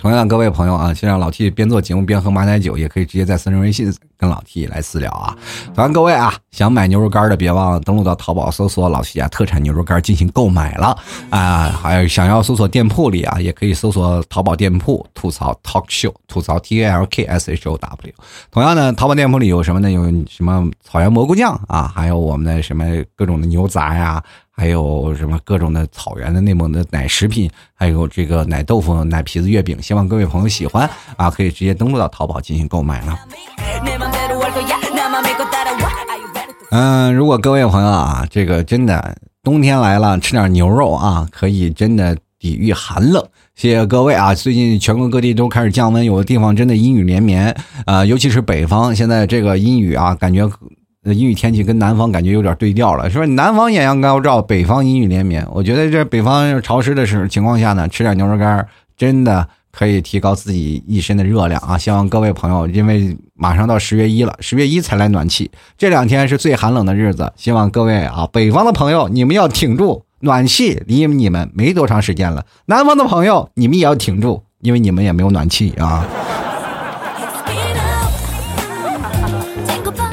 [0.00, 5.34] 同样，各位朋友啊，先让老 T 边做节目边喝马奶酒，也可以直接在私人微信跟老 T 来私聊啊。
[5.74, 10.96] 同样，各位啊，想买牛肉干的，别忘了登录到淘宝搜索老 T 家特产牛肉干进行购买了
[11.30, 11.68] 啊。
[11.82, 18.12] 还有想要搜索店铺里啊，也可以搜索淘宝店铺吐槽 Talk Show，吐槽 T A L K S H O W。
[18.50, 19.90] 同样呢，淘宝店铺里有什么呢？
[19.90, 22.84] 有什么草原蘑菇酱啊，还有我们的什么
[23.16, 24.22] 各种的牛杂呀。
[24.52, 31.30] 还有什么各种的草原的内蒙的奶食品，还有这个奶豆腐、奶皮子月饼，希望各位朋友喜欢啊！
[31.30, 33.18] 可以直接登录到淘宝进行购买了。
[36.70, 43.24] 嗯，如果各位朋友啊，这个真的冬天来了，吃点牛肉啊，可以真的抵御寒冷。
[43.56, 44.32] 谢谢各位啊！
[44.34, 47.54] 最近全国各地都开始降温，有的地方真的阴雨连绵
[47.86, 50.48] 啊，尤其是北方，现在这个阴雨啊，感觉。
[51.04, 55.42] 阴雨天气跟南方感觉有点对调了，说南方艳阳高照，北方阴雨连绵。
[55.50, 61.78] 我觉得这北方潮湿的时情况下呢，吃点牛肉干真的可以提高自己一身的热量啊！
[61.78, 67.32] 希望各位朋友，因为马上到十月一了，十月一才来暖气，这两天是最寒冷的日子。
[67.36, 72.44] 希望各位啊，北方的朋友你们要挺住，暖气离你们没多长时间了。
[72.66, 76.06] 南方的朋友你们也要挺住，因为你们也没有暖气啊。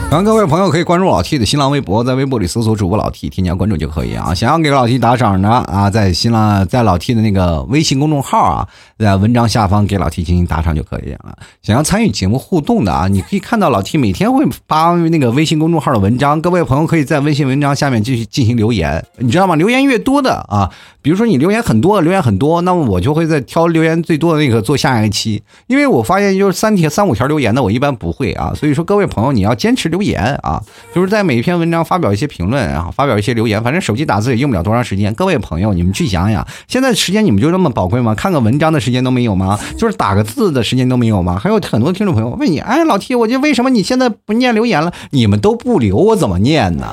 [0.10, 4.34] 然后各位朋友可以关注老 T 的新浪微博，在微博里搜索主播老 T，添加关注就可以啊。
[4.34, 8.68] 想要给老 T 打赏的啊，在新浪在老 T 的那个微信公众号啊，
[8.98, 11.38] 在文章下方给老 T 进行打赏就可以了。
[11.62, 19.58] 想要参与节目互动的啊，你可以看到老 T 每天会发那个微信公众号的文章，各位朋友可以在微信文章下面继续进行留言，你知道吗？
[19.58, 29.97] 留言越多的啊，比如说你留言很多，留言很多，那么我就会在挑留言最多的那个做下一期，因为我发现就是三条三五条留言的我一般不会啊，所以说各位朋友你要坚持留。
[29.98, 30.62] 留言啊，
[30.94, 35.12] 就是在每一篇文章发表一些评论啊，发表一些留言，反正手机打字也用不了多长时间。
[35.16, 38.14] 各位朋友，你们去想想，现在时间你们就这么宝贵吗？
[38.14, 39.60] 看个文章的时间都没有吗？
[39.76, 41.40] 就是打个字的时间都没有吗？
[41.42, 44.94] 还有很多听众朋友问你，哎，老 T，我就为什么你现在不念留言了？
[45.10, 46.86] 你们都不留，我怎么念呢？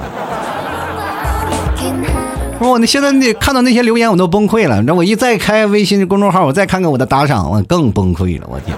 [2.61, 4.81] 我那现在那看到那些留言我都崩溃了。
[4.83, 8.49] 那我一再开微信公众号，我再看看我的打赏，我更崩溃了。
[8.51, 8.75] 我天！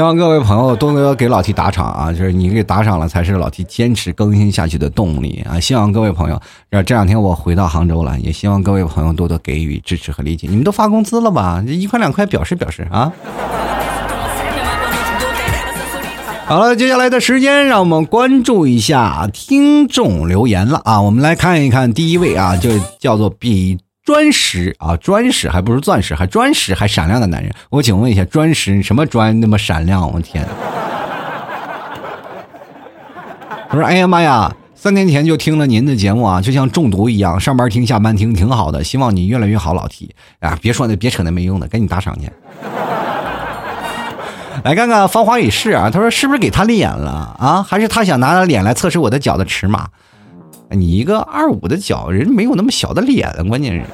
[0.00, 2.10] 希望各位朋友多多给老 T 打赏啊！
[2.10, 5.60] 就是你给打赏了，才是老 T 坚持更新下去的动力啊！
[5.60, 10.46] 希望各位朋友，这这两天我回到杭州了，也希望各位朋友多多给予支持和理解。
[10.48, 11.62] 你们都发工资了吧？
[11.66, 13.12] 一块两块表示表示啊！
[16.46, 21.02] 好了，接下来的时间，让我们关注一下听众留言了啊！
[21.02, 23.76] 我们来看一看第一位啊，就叫做比。
[24.02, 27.52] 砖石啊，砖石还不如钻石，还砖石还闪亮的男人。
[27.68, 30.10] 我请问一下，砖石什么砖那么闪亮？
[30.10, 30.44] 我天！
[33.68, 38.82] 我说，哎呀妈呀，三年前就听了您的节目啊，就像中毒一样，上班听，下班听，挺好的。
[38.82, 40.58] 希望你越来越好，老提啊！
[40.60, 42.30] 别说那，别扯那没用的，赶紧打赏去。
[44.64, 47.62] 来看看芳华已逝啊，他说是不是给他脸了啊？
[47.62, 49.88] 还是他想拿脸来测试我的脚的尺码？
[50.70, 53.84] 你一个二五的脚，人没有那么小的脸，关键是，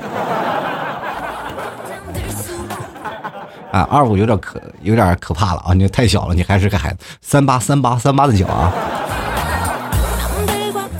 [3.72, 5.72] 啊，二五有点可有点可怕了啊！
[5.74, 6.98] 你太小了，你还是个孩子。
[7.20, 8.72] 三八三八三八的脚啊！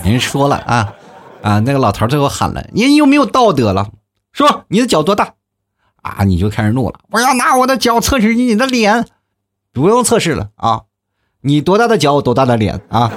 [0.03, 0.93] 人说了啊
[1.43, 3.89] 啊，那个老头最后喊了：“你有没有道德了？
[4.33, 5.35] 说你的脚多大？”
[6.03, 9.07] 啊，你就开始怒了：“我要拿我的脚测试你的脸，
[9.73, 10.83] 不用测试了啊！
[11.43, 13.13] 你多大的脚，我多大的脸啊！”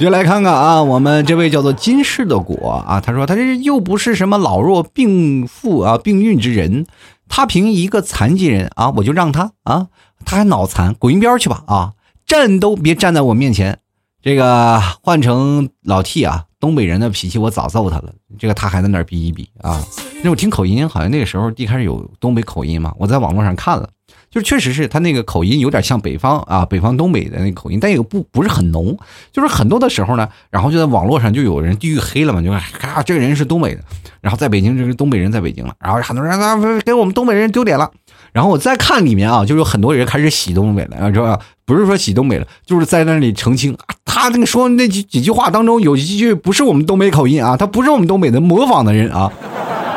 [0.00, 6.86] 就来看看啊，我们这位叫做金氏的果啊，他说他这又不是什么老弱病妇啊，病孕之人，
[7.28, 9.88] 他凭一个残疾人啊，我就让他啊，
[10.24, 11.92] 他还脑残，滚一边去吧啊，
[12.26, 13.78] 站都别站在我面前。
[14.22, 19.84] 这个换成老 T 啊，东北人的脾气我早揍他了，这个他还在那儿逼一逼啊。
[20.22, 23.90] 那我听口音，好像那个时候一开始有东北口音嘛，我在网络上看了。
[24.30, 28.96] 就确实是他那个口音有点像北方啊，北方东北的那个口音，但也不不是很浓。
[29.32, 33.82] 就是很多的时候呢，然后就在网络上就有人地域黑了嘛，就咔，这个人是东北的，
[34.20, 37.90] 然后在北京这是东北人在北京了，然后很多人啊给我们东北人丢脸了。
[38.32, 41.36] 然后我再看里面啊，就有很多人开始洗东北了，是吧？
[41.64, 49.32] 不是说洗东北了，就是在那里澄清，他那个说那几几句话当中有几句不是我们东北口音啊，他不是我们东北的模仿的人啊。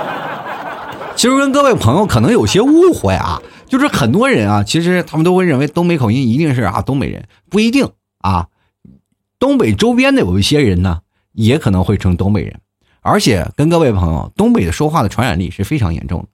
[1.15, 3.39] 其实跟各位朋友可能有些误会啊。
[3.67, 7.89] 就是很多人啊，其实他们都会认为东北口音一定是啊东北人，不一定
[8.19, 8.47] 啊。
[9.39, 11.01] 东北周边的有一些人呢，
[11.33, 12.59] 也可能会成东北人。
[13.01, 16.27] 而且跟各位朋友，东北的说话的传染力是非常严重的。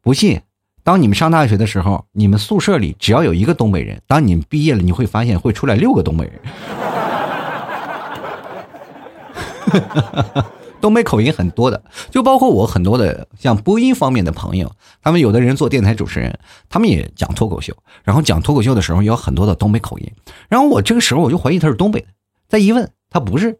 [0.00, 0.40] 不信，
[0.84, 6.40] 当你们上大学的时候，你们宿舍里只要有一个东北人，当你们毕业了，你会发现会出来六个东北人
[9.66, 10.50] 哈哈哈哈。
[10.80, 14.72] 东北口音很多的，就包括我很多的像播音方面的朋友，
[15.02, 20.10] 他们有的人做电台主持人，他们也讲脱口秀，然后讲脱口秀的时候有很多的东北口音，
[20.48, 22.06] 然后我这个时候我就怀疑他是东北的，
[22.48, 23.58] 再一问他不是，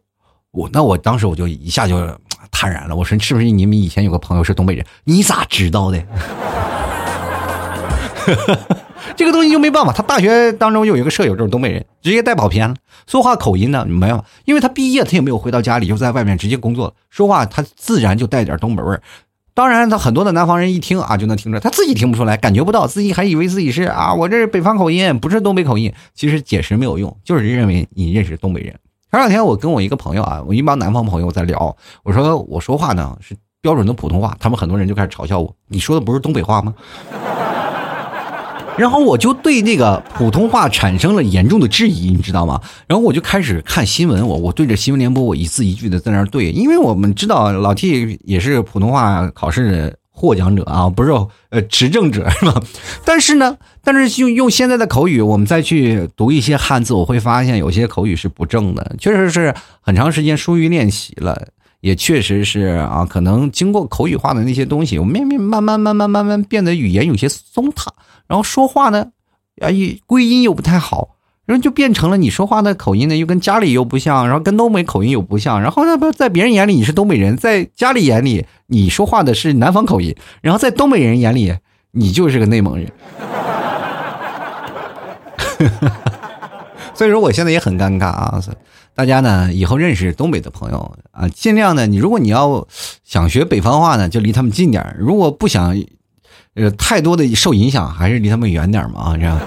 [0.51, 1.95] 我那我当时我就一下就
[2.51, 4.85] 坦然了，我说是不是你们以前有个朋友是东北人？
[5.03, 6.03] 你咋知道的？
[9.15, 12.75] 这个东西就没办法，他大学当中有一个舍友就是东北人，直接带跑偏了。
[13.07, 19.01] 说话口音呢没有，因为他毕业他也没有回到家里，就在外面直接工作，说话他自然就带点东北味儿。
[19.53, 25.91] 当然，他很多的南方人一听啊就能听出来，他自己听不出来，感觉不到，自己还以为自己是啊，我这是北方口音，不是东北口音。
[26.15, 28.73] 其实解释没有用，就是认为你认识东北人。
[29.11, 36.73] 前两天我跟我一个朋友啊，我一帮南方朋友在聊，我说我说话呢是标准的普通话，他们很多人就开始嘲笑我，你说的不是东北话吗？
[38.81, 42.59] 然后我就对那个普通话产生了严重的质疑，你知道吗？
[42.87, 51.11] 然后我就开始看新闻，我我对着新闻联播，我一字一句的在那儿对，因为我们知道老 T 也是普通话考试的获奖者啊，不是
[51.49, 52.59] 呃执政者是吧？
[53.05, 61.49] 但是呢，但是用用现在的口语，我们再去读一些汉字，我会发现有些口语是不正的，确实是很长时间疏于练习了，
[61.81, 67.91] 也确实是啊，可能经过口语化的那些东西，我们慢慢慢慢慢慢变得语言有些松塌。
[68.27, 69.07] 然后说话呢，
[69.61, 69.67] 啊，
[70.05, 81.53] 归音又不太好，然后就变成了你说话的口音呢，又跟家里又不像，然后跟东北口音又不像，然后呢，不在别人眼里你是东北人，在家里眼里你说话的是南方口音，然后在东北人眼里
[81.91, 82.89] 你就是个内蒙人，
[86.93, 88.39] 所以说我现在也很尴尬啊！
[88.95, 92.67] 大家呢以后认识东北的朋友啊，尽量呢，你如果你要
[93.03, 95.75] 想学北方话呢，就离他们近点如果不想。
[96.53, 99.39] 呃，太多的受影响，还是离他们远点嘛啊，这样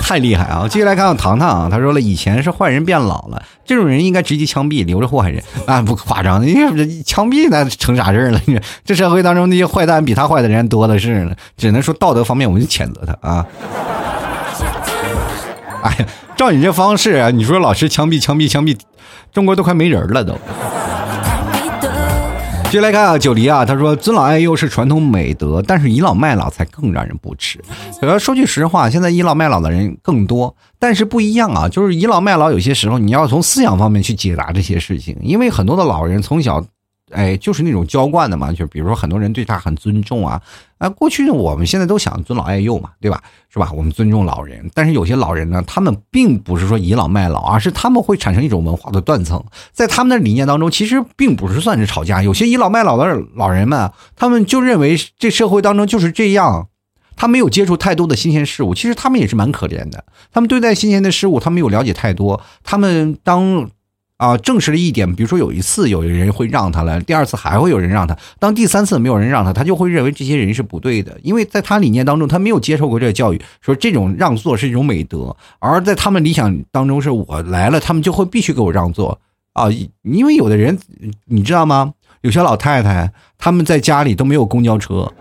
[0.00, 0.66] 太厉害啊！
[0.66, 6.52] 接下来看看糖糖啊，他说了，以前是坏人变老了，这种人应该直接枪毙，留着祸害人啊，不夸张，你
[7.04, 8.40] 枪毙那成啥事儿了？
[8.84, 13.46] 这社会当中那些坏蛋比他坏的人多的是呢，只能说道德方面我就谴责他啊。
[15.82, 16.06] 哎呀，
[16.36, 18.78] 照你这方式啊，你说老师枪毙枪毙枪毙，
[19.32, 20.38] 中国都快没人了都。
[22.70, 27.60] 接来看啊，九黎啊，他说尊老爱幼是传统美德，但是倚老卖老才更让人不齿。
[28.00, 36.64] 要说句实话，现在倚老卖老的人更多，但是不一样啊，就是倚老卖老有些时候你要从思想方面去解答这些事情，因为很多的老人从小。
[37.12, 40.40] 哎，就是那种娇惯的嘛，就比如说很多人对他很尊重啊，
[40.78, 43.22] 啊，过去，我们现在都想尊老爱幼嘛，对吧？
[43.48, 43.70] 是吧？
[43.72, 52.22] 我们尊重老人，但是有些老人呢，他们并不是说倚老卖老，而是他们会产生一种文化的断层，在他们的理念当中，其实并不是算是吵架。
[52.22, 53.04] 有些倚老卖老的
[53.34, 56.68] 老人们，他们就认为这社会当中就是这样，
[57.14, 60.04] 他没有接触太多的新鲜事物，其实他们也是蛮可怜的。
[60.32, 63.70] 他们对待新鲜的事物，他没有了解太多，他们当。
[64.22, 79.18] 啊，证实了一点，比如说有一次有人会让他了，第二次还会有人让他，当第三次没有人让他，他就会认为这些人是不对的，因为在他理念当中，他没有接受过这个教育，说这种让座是一种美德，而在他们理想当中，是我来了，他们就会必须给我让座
[79.54, 79.66] 啊，
[80.02, 80.78] 因为有的人
[81.24, 81.92] 你知道吗？
[82.20, 85.12] 有些老太太他们在家里都没有公交车。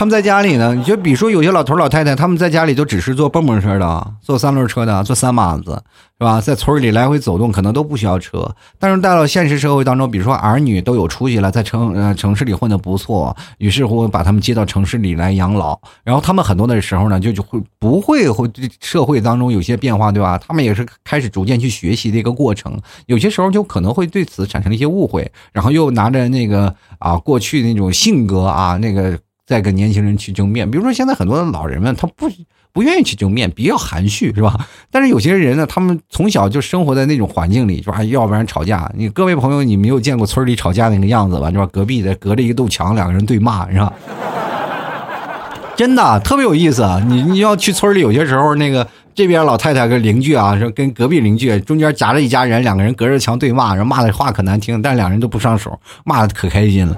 [0.00, 5.72] 他们在家里呢，你就比如说有些老头老太太，他们在家里都只是坐蹦蹦车的，坐三轮车的，坐三马子，
[6.18, 6.40] 是吧？
[6.40, 8.50] 在村里来回走动，可能都不需要车。
[8.78, 15.78] 但是到了现实社会当中，比如说儿女都有出息了，在城呃城市里混得不错，于是乎把他们接到城市里来养老。
[16.02, 20.38] 然后他们很多的时候呢，就就会不会会社会当中有些变化，对吧？
[20.38, 22.74] 他们也是开始逐渐去学习的一个过程。
[23.04, 29.18] 有些时候就可能会对此产生一些误会，然后又拿着那个啊过去那种性格啊那个。
[29.50, 32.30] 再跟年轻人去争辩，比如说现在很多的老人们，他不
[32.72, 34.54] 不愿意去争辩，比较含蓄，是吧？
[34.92, 38.00] 但是有些人呢，他们从小就生活在那种环境里，是吧？
[38.04, 38.88] 要不然吵架。
[38.94, 41.50] 你各位朋友，你没有见过村里吵架那个样子吧？
[41.50, 41.66] 是吧？
[41.66, 43.92] 隔壁的隔着一堵墙，两个人对骂，是吧？
[45.74, 47.02] 真的特别有意思啊！
[47.08, 48.86] 你你要去村里，有些时候那个
[49.16, 56.96] 这边老太太跟邻居啊，说跟隔壁邻居中间夹着一家人，两个人隔着墙对骂，然后骂的话可难听，但两人都不上手，骂的可开心了。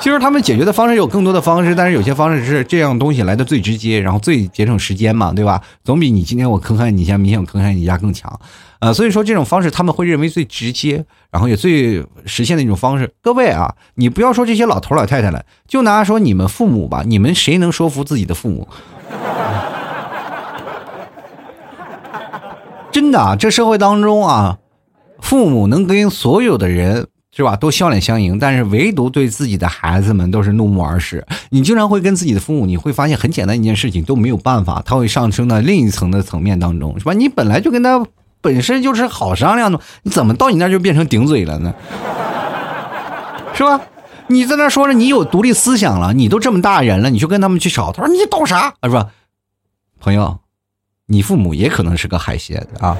[0.00, 5.60] 其实他们解决的方式有更多的方式，但是有些方式是这样东西来的最直接，然后最节省时间嘛，对吧？
[5.84, 8.40] 总比你今天我坑害你一下，明天我坑害你一下更强，
[8.78, 13.12] 呃，所以说这种方式他们会认为最直接，然后也最实现的一种方式。
[13.20, 18.66] 各位啊，你不要说这些老头老太太了，就拿说你们父母吧，你们谁能说服自己的父母？
[22.90, 24.56] 真的啊，这社会当中啊，
[25.20, 27.08] 父母能跟所有的人。
[27.32, 27.54] 是吧？
[27.56, 31.24] 都笑脸相迎，但是唯独对自己的孩子们都是怒目而视。
[31.50, 37.12] 你经常会跟自己的父母，你会发现很简单一件事情都没有办法，他会上升到另一层的层面当中，是吧？
[37.12, 38.04] 你本来就跟他
[38.40, 41.74] 本身就是好商量的，你怎么到你那就变成顶嘴了呢？
[43.54, 43.80] 是吧？
[44.26, 48.74] 你在那说着你有独立思想了，你都这么大人了，你就跟他们去吵，他说你懂啥？
[48.82, 49.08] 是吧？
[50.00, 50.38] 朋友，
[51.06, 52.96] 你父母也可能是个海鲜啊。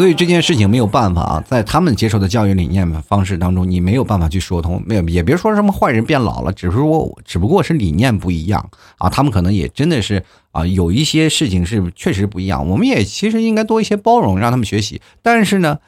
[0.00, 4.82] 所以这件事情没有办法啊，在他们接受的教育理念方式当中，你没有办法去说通。
[4.86, 9.10] 没有，也别说什么坏人变老了，只是说，只不过是理念不一样啊。
[9.10, 12.66] 他们可能也真的是啊，有一些事情是确实不一样。
[12.66, 15.02] 我们也其实应该多一些包容，让他们学习。
[15.20, 15.78] 但是呢，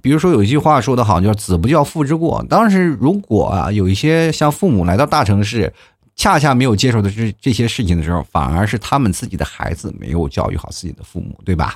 [0.00, 2.42] 比如说有一句话说得好，叫“子不教，父之过”。
[2.48, 5.70] 当时如果啊，有一些像父母来到大城市，
[6.16, 11.74] 恰恰没有接受的这这些事情的时候，反而是他们自己的孩子没有教育好自己的父母，对吧？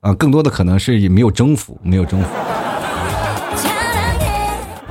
[0.00, 2.28] 啊，更多的可能是也没有征服，没有征服。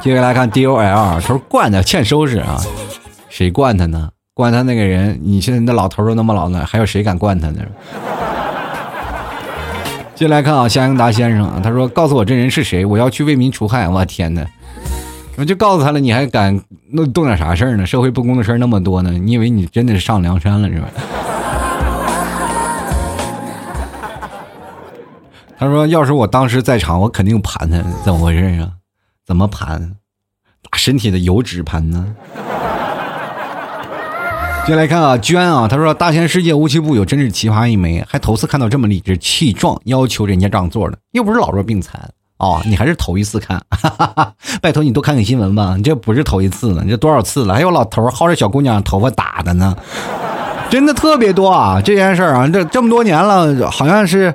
[0.02, 2.62] 接下来看 D O L，他说惯的欠收拾啊，
[3.30, 4.10] 谁惯他呢？
[4.34, 7.62] 惯他那个人，你现在那老头都那么老了，还有谁敢惯他呢？
[10.14, 13.88] 接下来看啊，夏英达先生啊，他说告诉我这人是谁，我要去为民除害。
[13.88, 14.46] 我天哪，
[15.38, 16.60] 我就告诉他了，你还敢
[16.92, 17.86] 弄动点啥事儿呢？
[17.86, 20.88] 社会不公的事那么多呢，你以为你真的是上梁山了是吧？
[25.60, 28.70] 他说：“要是我当时在场，我肯定盘他，怎么回事啊？
[29.26, 29.96] 怎么盘？
[30.70, 32.14] 打身体的油脂盘呢？”
[34.68, 47.56] 接来看啊，娟啊，他说：“大千世界无奇不有，真是奇葩一枚，还头次看到这么理直气壮要求人家让座的，又不是老弱病残哦，你还是头一次看，哈哈哈拜托你多看看新闻吧，你这不是头一次了，你这多少次了？
[47.56, 49.76] 还有老头薅着小姑娘头发打的呢，
[50.70, 51.82] 真的特别多啊！
[51.82, 54.32] 这件事儿啊，这这么多年了，好像是。”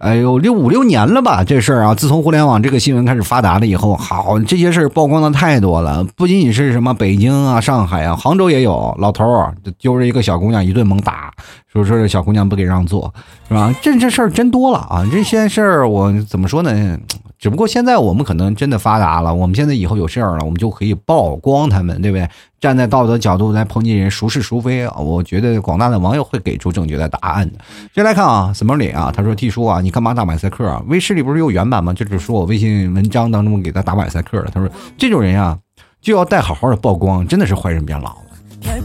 [0.00, 1.94] 哎呦，六五六年了吧，这事儿啊！
[1.94, 6.02] 自从互联网这个新闻开始发达了以后，好，这些事儿曝光的太多了。
[6.16, 11.30] 不仅仅是什么北京啊、上海啊、杭州也有老头儿揪着一个小姑娘一顿猛打，
[11.70, 13.12] 说说这小姑娘不给让座，
[13.46, 13.74] 是吧？
[13.82, 15.06] 这这事儿真多了啊！
[15.12, 16.98] 这些事儿我怎么说呢？
[17.38, 22.26] 只不过现在我们可能真的发达了，我们现在以后有事儿了，我们就可以曝光他们，对不对？
[22.60, 24.96] 站在道德角度来抨击人孰是孰非啊？
[24.98, 27.58] 我觉得广大的网友会给出正确的答案的。
[27.94, 30.82] 先来看啊，Smiley 啊，他说：“T 叔啊，你干嘛打马赛克啊？
[30.88, 31.92] 微视里不是有原版吗？
[31.94, 35.58] 就是说我微信文章当中给他打马赛克了。”他说：“这种人啊，
[36.02, 38.76] 就要带好好的曝光，真的是坏人变老了。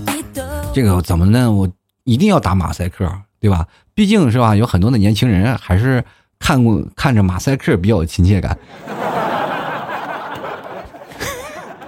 [0.73, 1.51] 这个怎么呢？
[1.51, 1.69] 我
[2.03, 3.67] 一定要打马赛克，对吧？
[3.93, 6.03] 毕竟是吧，有很多的年轻人还是。”
[6.37, 8.55] 看过看着马赛克比较有亲切感，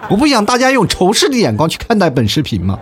[0.10, 2.80] 我不想大家用仇视的眼光去看待本视频吗？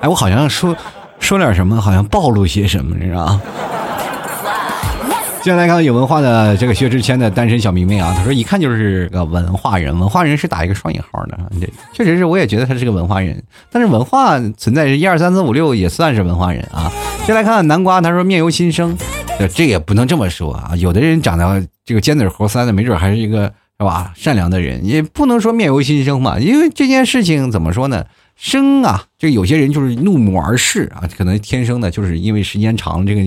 [0.00, 0.76] 哎，我好像说
[1.18, 3.42] 说点什么，好像暴露些什么，你知道吗？
[5.42, 16.90] 接下来看有文化的这个薛之谦的单身小迷妹啊，他说一看就是个文化人，文化人是打一个双引号的，这确实是，我也觉得他是个文化人，但是文化存在是一二三四五六也算是文化人啊。
[17.20, 18.96] 接下来看南瓜，他说面由心生，
[19.54, 28.04] 这也不能这么说啊，有的人长得这个尖嘴猴腮的，没准还是一个是吧善良的人，也不能说面由心生嘛，因为这件事情怎么说呢？
[28.36, 33.22] 生啊，就有些人就是怒目而视啊，可能天生的，就是因为时间长这个。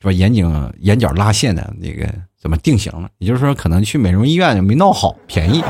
[0.00, 0.12] 是吧？
[0.12, 2.04] 眼睛眼角拉线的那个
[2.36, 3.08] 怎么定型了？
[3.18, 5.62] 也就是说，可能去美容医院没闹好，便宜，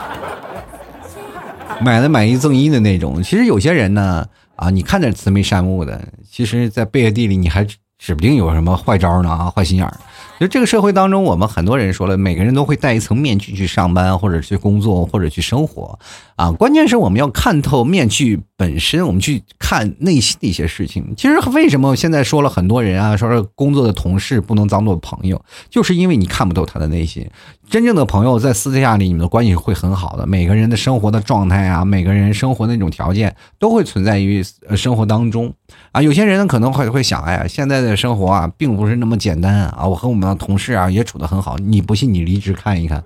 [1.84, 3.22] 买的买一赠一的那种。
[3.22, 7.62] 其实有些人呢，啊，你看着慈眉善目的，其实，在背地里你还
[7.98, 9.94] 指不定有什么坏招呢啊，坏心眼儿。
[10.40, 15.98] 就这个社会当中，我们很多人说了，每个人都会戴一层面具去上班，或者去工作，或者去生活，
[16.36, 21.12] 啊，关键是我们要看透面具本身，我们去看内心的一些事情。
[21.14, 27.28] 其实为什么现在说了很多人啊，说是工作的同事不能当做朋友，就是因为你看不透他的内心。
[27.68, 30.26] 真正的朋友在私底下里，你们的关系会很好的。
[30.26, 34.42] 每个人的生活的状态啊，每个人生活那种条件，都会存在于
[34.74, 35.52] 生活当中
[35.92, 36.02] 啊。
[36.02, 39.86] 有些人可能会会想，哎呀，现在的生活啊，并不是那么简单啊。
[39.86, 41.56] 我和我们同事啊，也处得很好。
[41.58, 43.02] 你不信，你离职看一看，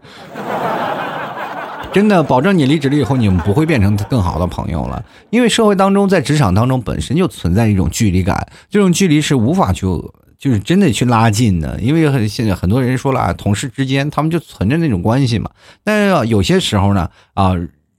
[1.92, 5.04] 真的保证你离职了以后，你们不会变成更好的朋友了。
[5.30, 9.86] 因为社会当中，在职场当中本身就存在一种距离感，这种距离是无法去。
[10.36, 15.48] 就是真的去拉近的，因为很现在很多人说了啊，同事之间他们就存着那种关系嘛。
[15.82, 17.54] 但是有些时候呢，啊，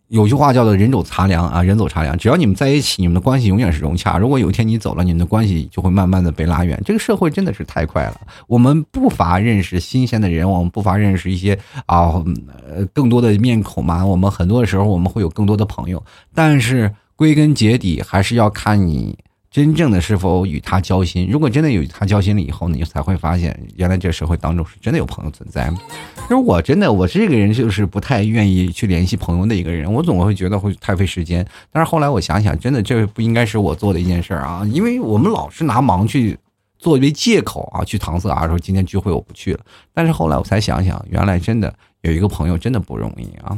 [0.09, 2.17] 有句话叫做“人走茶凉”啊，人走茶凉。
[2.17, 4.17] 只要你们在一起，你们的关系永远是融洽。
[4.17, 6.79] 如果有一天你走了，你们的关系就会慢慢的被拉远。
[6.85, 12.23] 这个社会真的是太快了，我们不乏认识新鲜的人，我们不乏认识一些啊，
[12.67, 14.05] 呃，更多的面孔嘛。
[14.05, 16.03] 我们很多的时候我们会有更多的朋友，
[16.33, 19.17] 但是归根结底还是要看你。
[19.55, 21.29] 真正的是否与他交心。
[21.31, 25.71] 如果真的与他交心了以后，你才会发现，原来这社会当中是真的有朋友存在。
[26.17, 31.47] 其实我真的，我这个人就是不太愿意去联系朋友的一个人，我总会觉得会太费时间。
[31.71, 36.37] 但是后来我想想，真的这不应该是我做的一件事儿啊，因为我们老是拿忙去
[36.77, 39.61] 作为借口啊，去搪塞啊，说今天聚会我不去了。
[39.93, 43.57] 但是后来我才想想，原来真的有一个朋友真的不容易啊。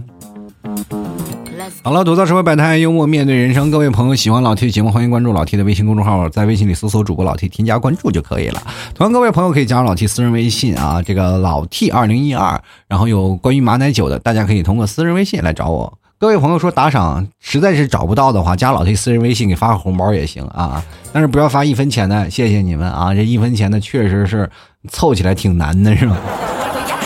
[1.84, 3.70] 好了，吐槽社会百态，幽默面对人生。
[3.72, 8.62] 各位朋友喜欢老 T 的节目，欢迎关注老 T 的微信公众号，在微信里搜索主播老 T，添加关注就可以了。
[8.94, 15.98] 同样，各位朋友可以加入老 T 私人微信啊，这个老 T 二零一二，然后有关于马奶酒的，大家可以通过私人微信来找我。
[16.20, 24.50] 各位朋友说打赏实在是找不到的话，加老 T 私人微信给发个红包也行啊，但是不要发一分钱的，谢谢你们啊，这一分钱的确实是
[24.90, 26.18] 凑起来挺难的，是吧？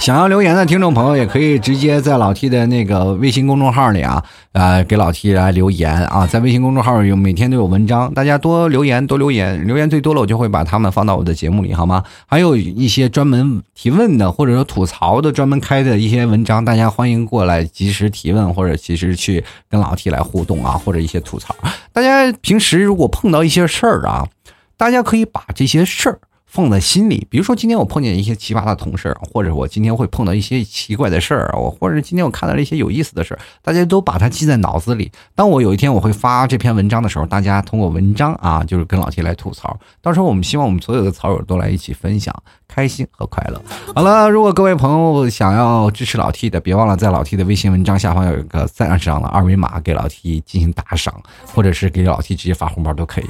[0.00, 12.02] 想要留言的听众朋友，也可以直接在老 T 的那个微信公众号里啊，呃，给老 T 来留言啊，在微信公众号有每天都有文章，大家多留言，多留言，留言最多了，我就会把他们放到我的节目里，好吗？
[12.24, 21.54] 还有一些专门提问的，或者说吐槽的，专门开的一些文章，大家欢迎过来及时提问，或者及时去跟老 T 来互动啊，或者一些吐槽。
[21.92, 24.26] 大家平时如果碰到一些事儿啊，
[24.78, 26.18] 大家可以把这些事儿。
[26.50, 35.10] 放在心里，比如说今天我碰见一些奇葩的同事，或者我今天会碰到一些奇怪的事儿，我或者今天我看到了一些有意思的事儿，大家都把它记在脑子里。
[35.36, 39.78] 当我有一天我会发这篇文章的时候，大家通过文章啊，就是跟老 T 来吐槽。
[40.02, 42.34] 到时候我们希望我们所有的草友都来一起分享。
[42.72, 43.60] 开心和快乐。
[43.96, 51.12] 好了，如果各位朋友想要支持老 T 的，别忘了在老 T 的微信文章下方有一个赞赏的二维码，给老 T 进行打赏，
[51.52, 53.24] 或者是给老 T 直接发红包都可以。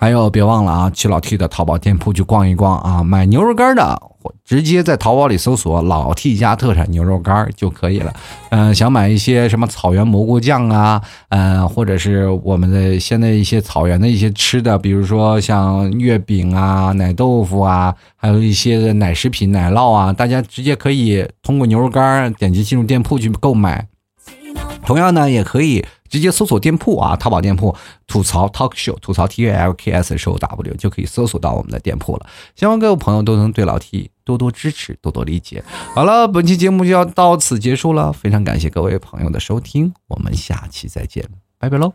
[0.00, 4.00] 还有，别忘了啊，去老 T 的淘宝店铺去逛一逛啊，买牛肉干的。
[4.44, 8.12] 直接在淘宝里搜索“老 T 家特产牛肉干”就可以了。
[8.50, 23.88] 嗯，想买一些什么草原蘑菇酱啊，嗯，或者是我们的现在一些草原的一些吃的，比如说像月饼啊、奶豆腐啊，还有一些的奶食品、奶酪啊，大家直接可以通过牛肉干点击进入店铺去购买。
[24.84, 25.84] 同样呢，也可以。
[26.12, 27.74] 直接搜索店铺啊，淘宝店铺
[28.06, 32.26] 吐槽 talk show 吐槽 T A L K S show W 就可以搜索到我们的店铺了。
[32.54, 35.64] 希望各位朋友都能对老 T 多多支持，多多理解。
[35.94, 41.26] 好了，本期节目就要到此结束了，非常感谢各位朋友的收听，我们下期再见，
[41.58, 41.94] 拜拜喽。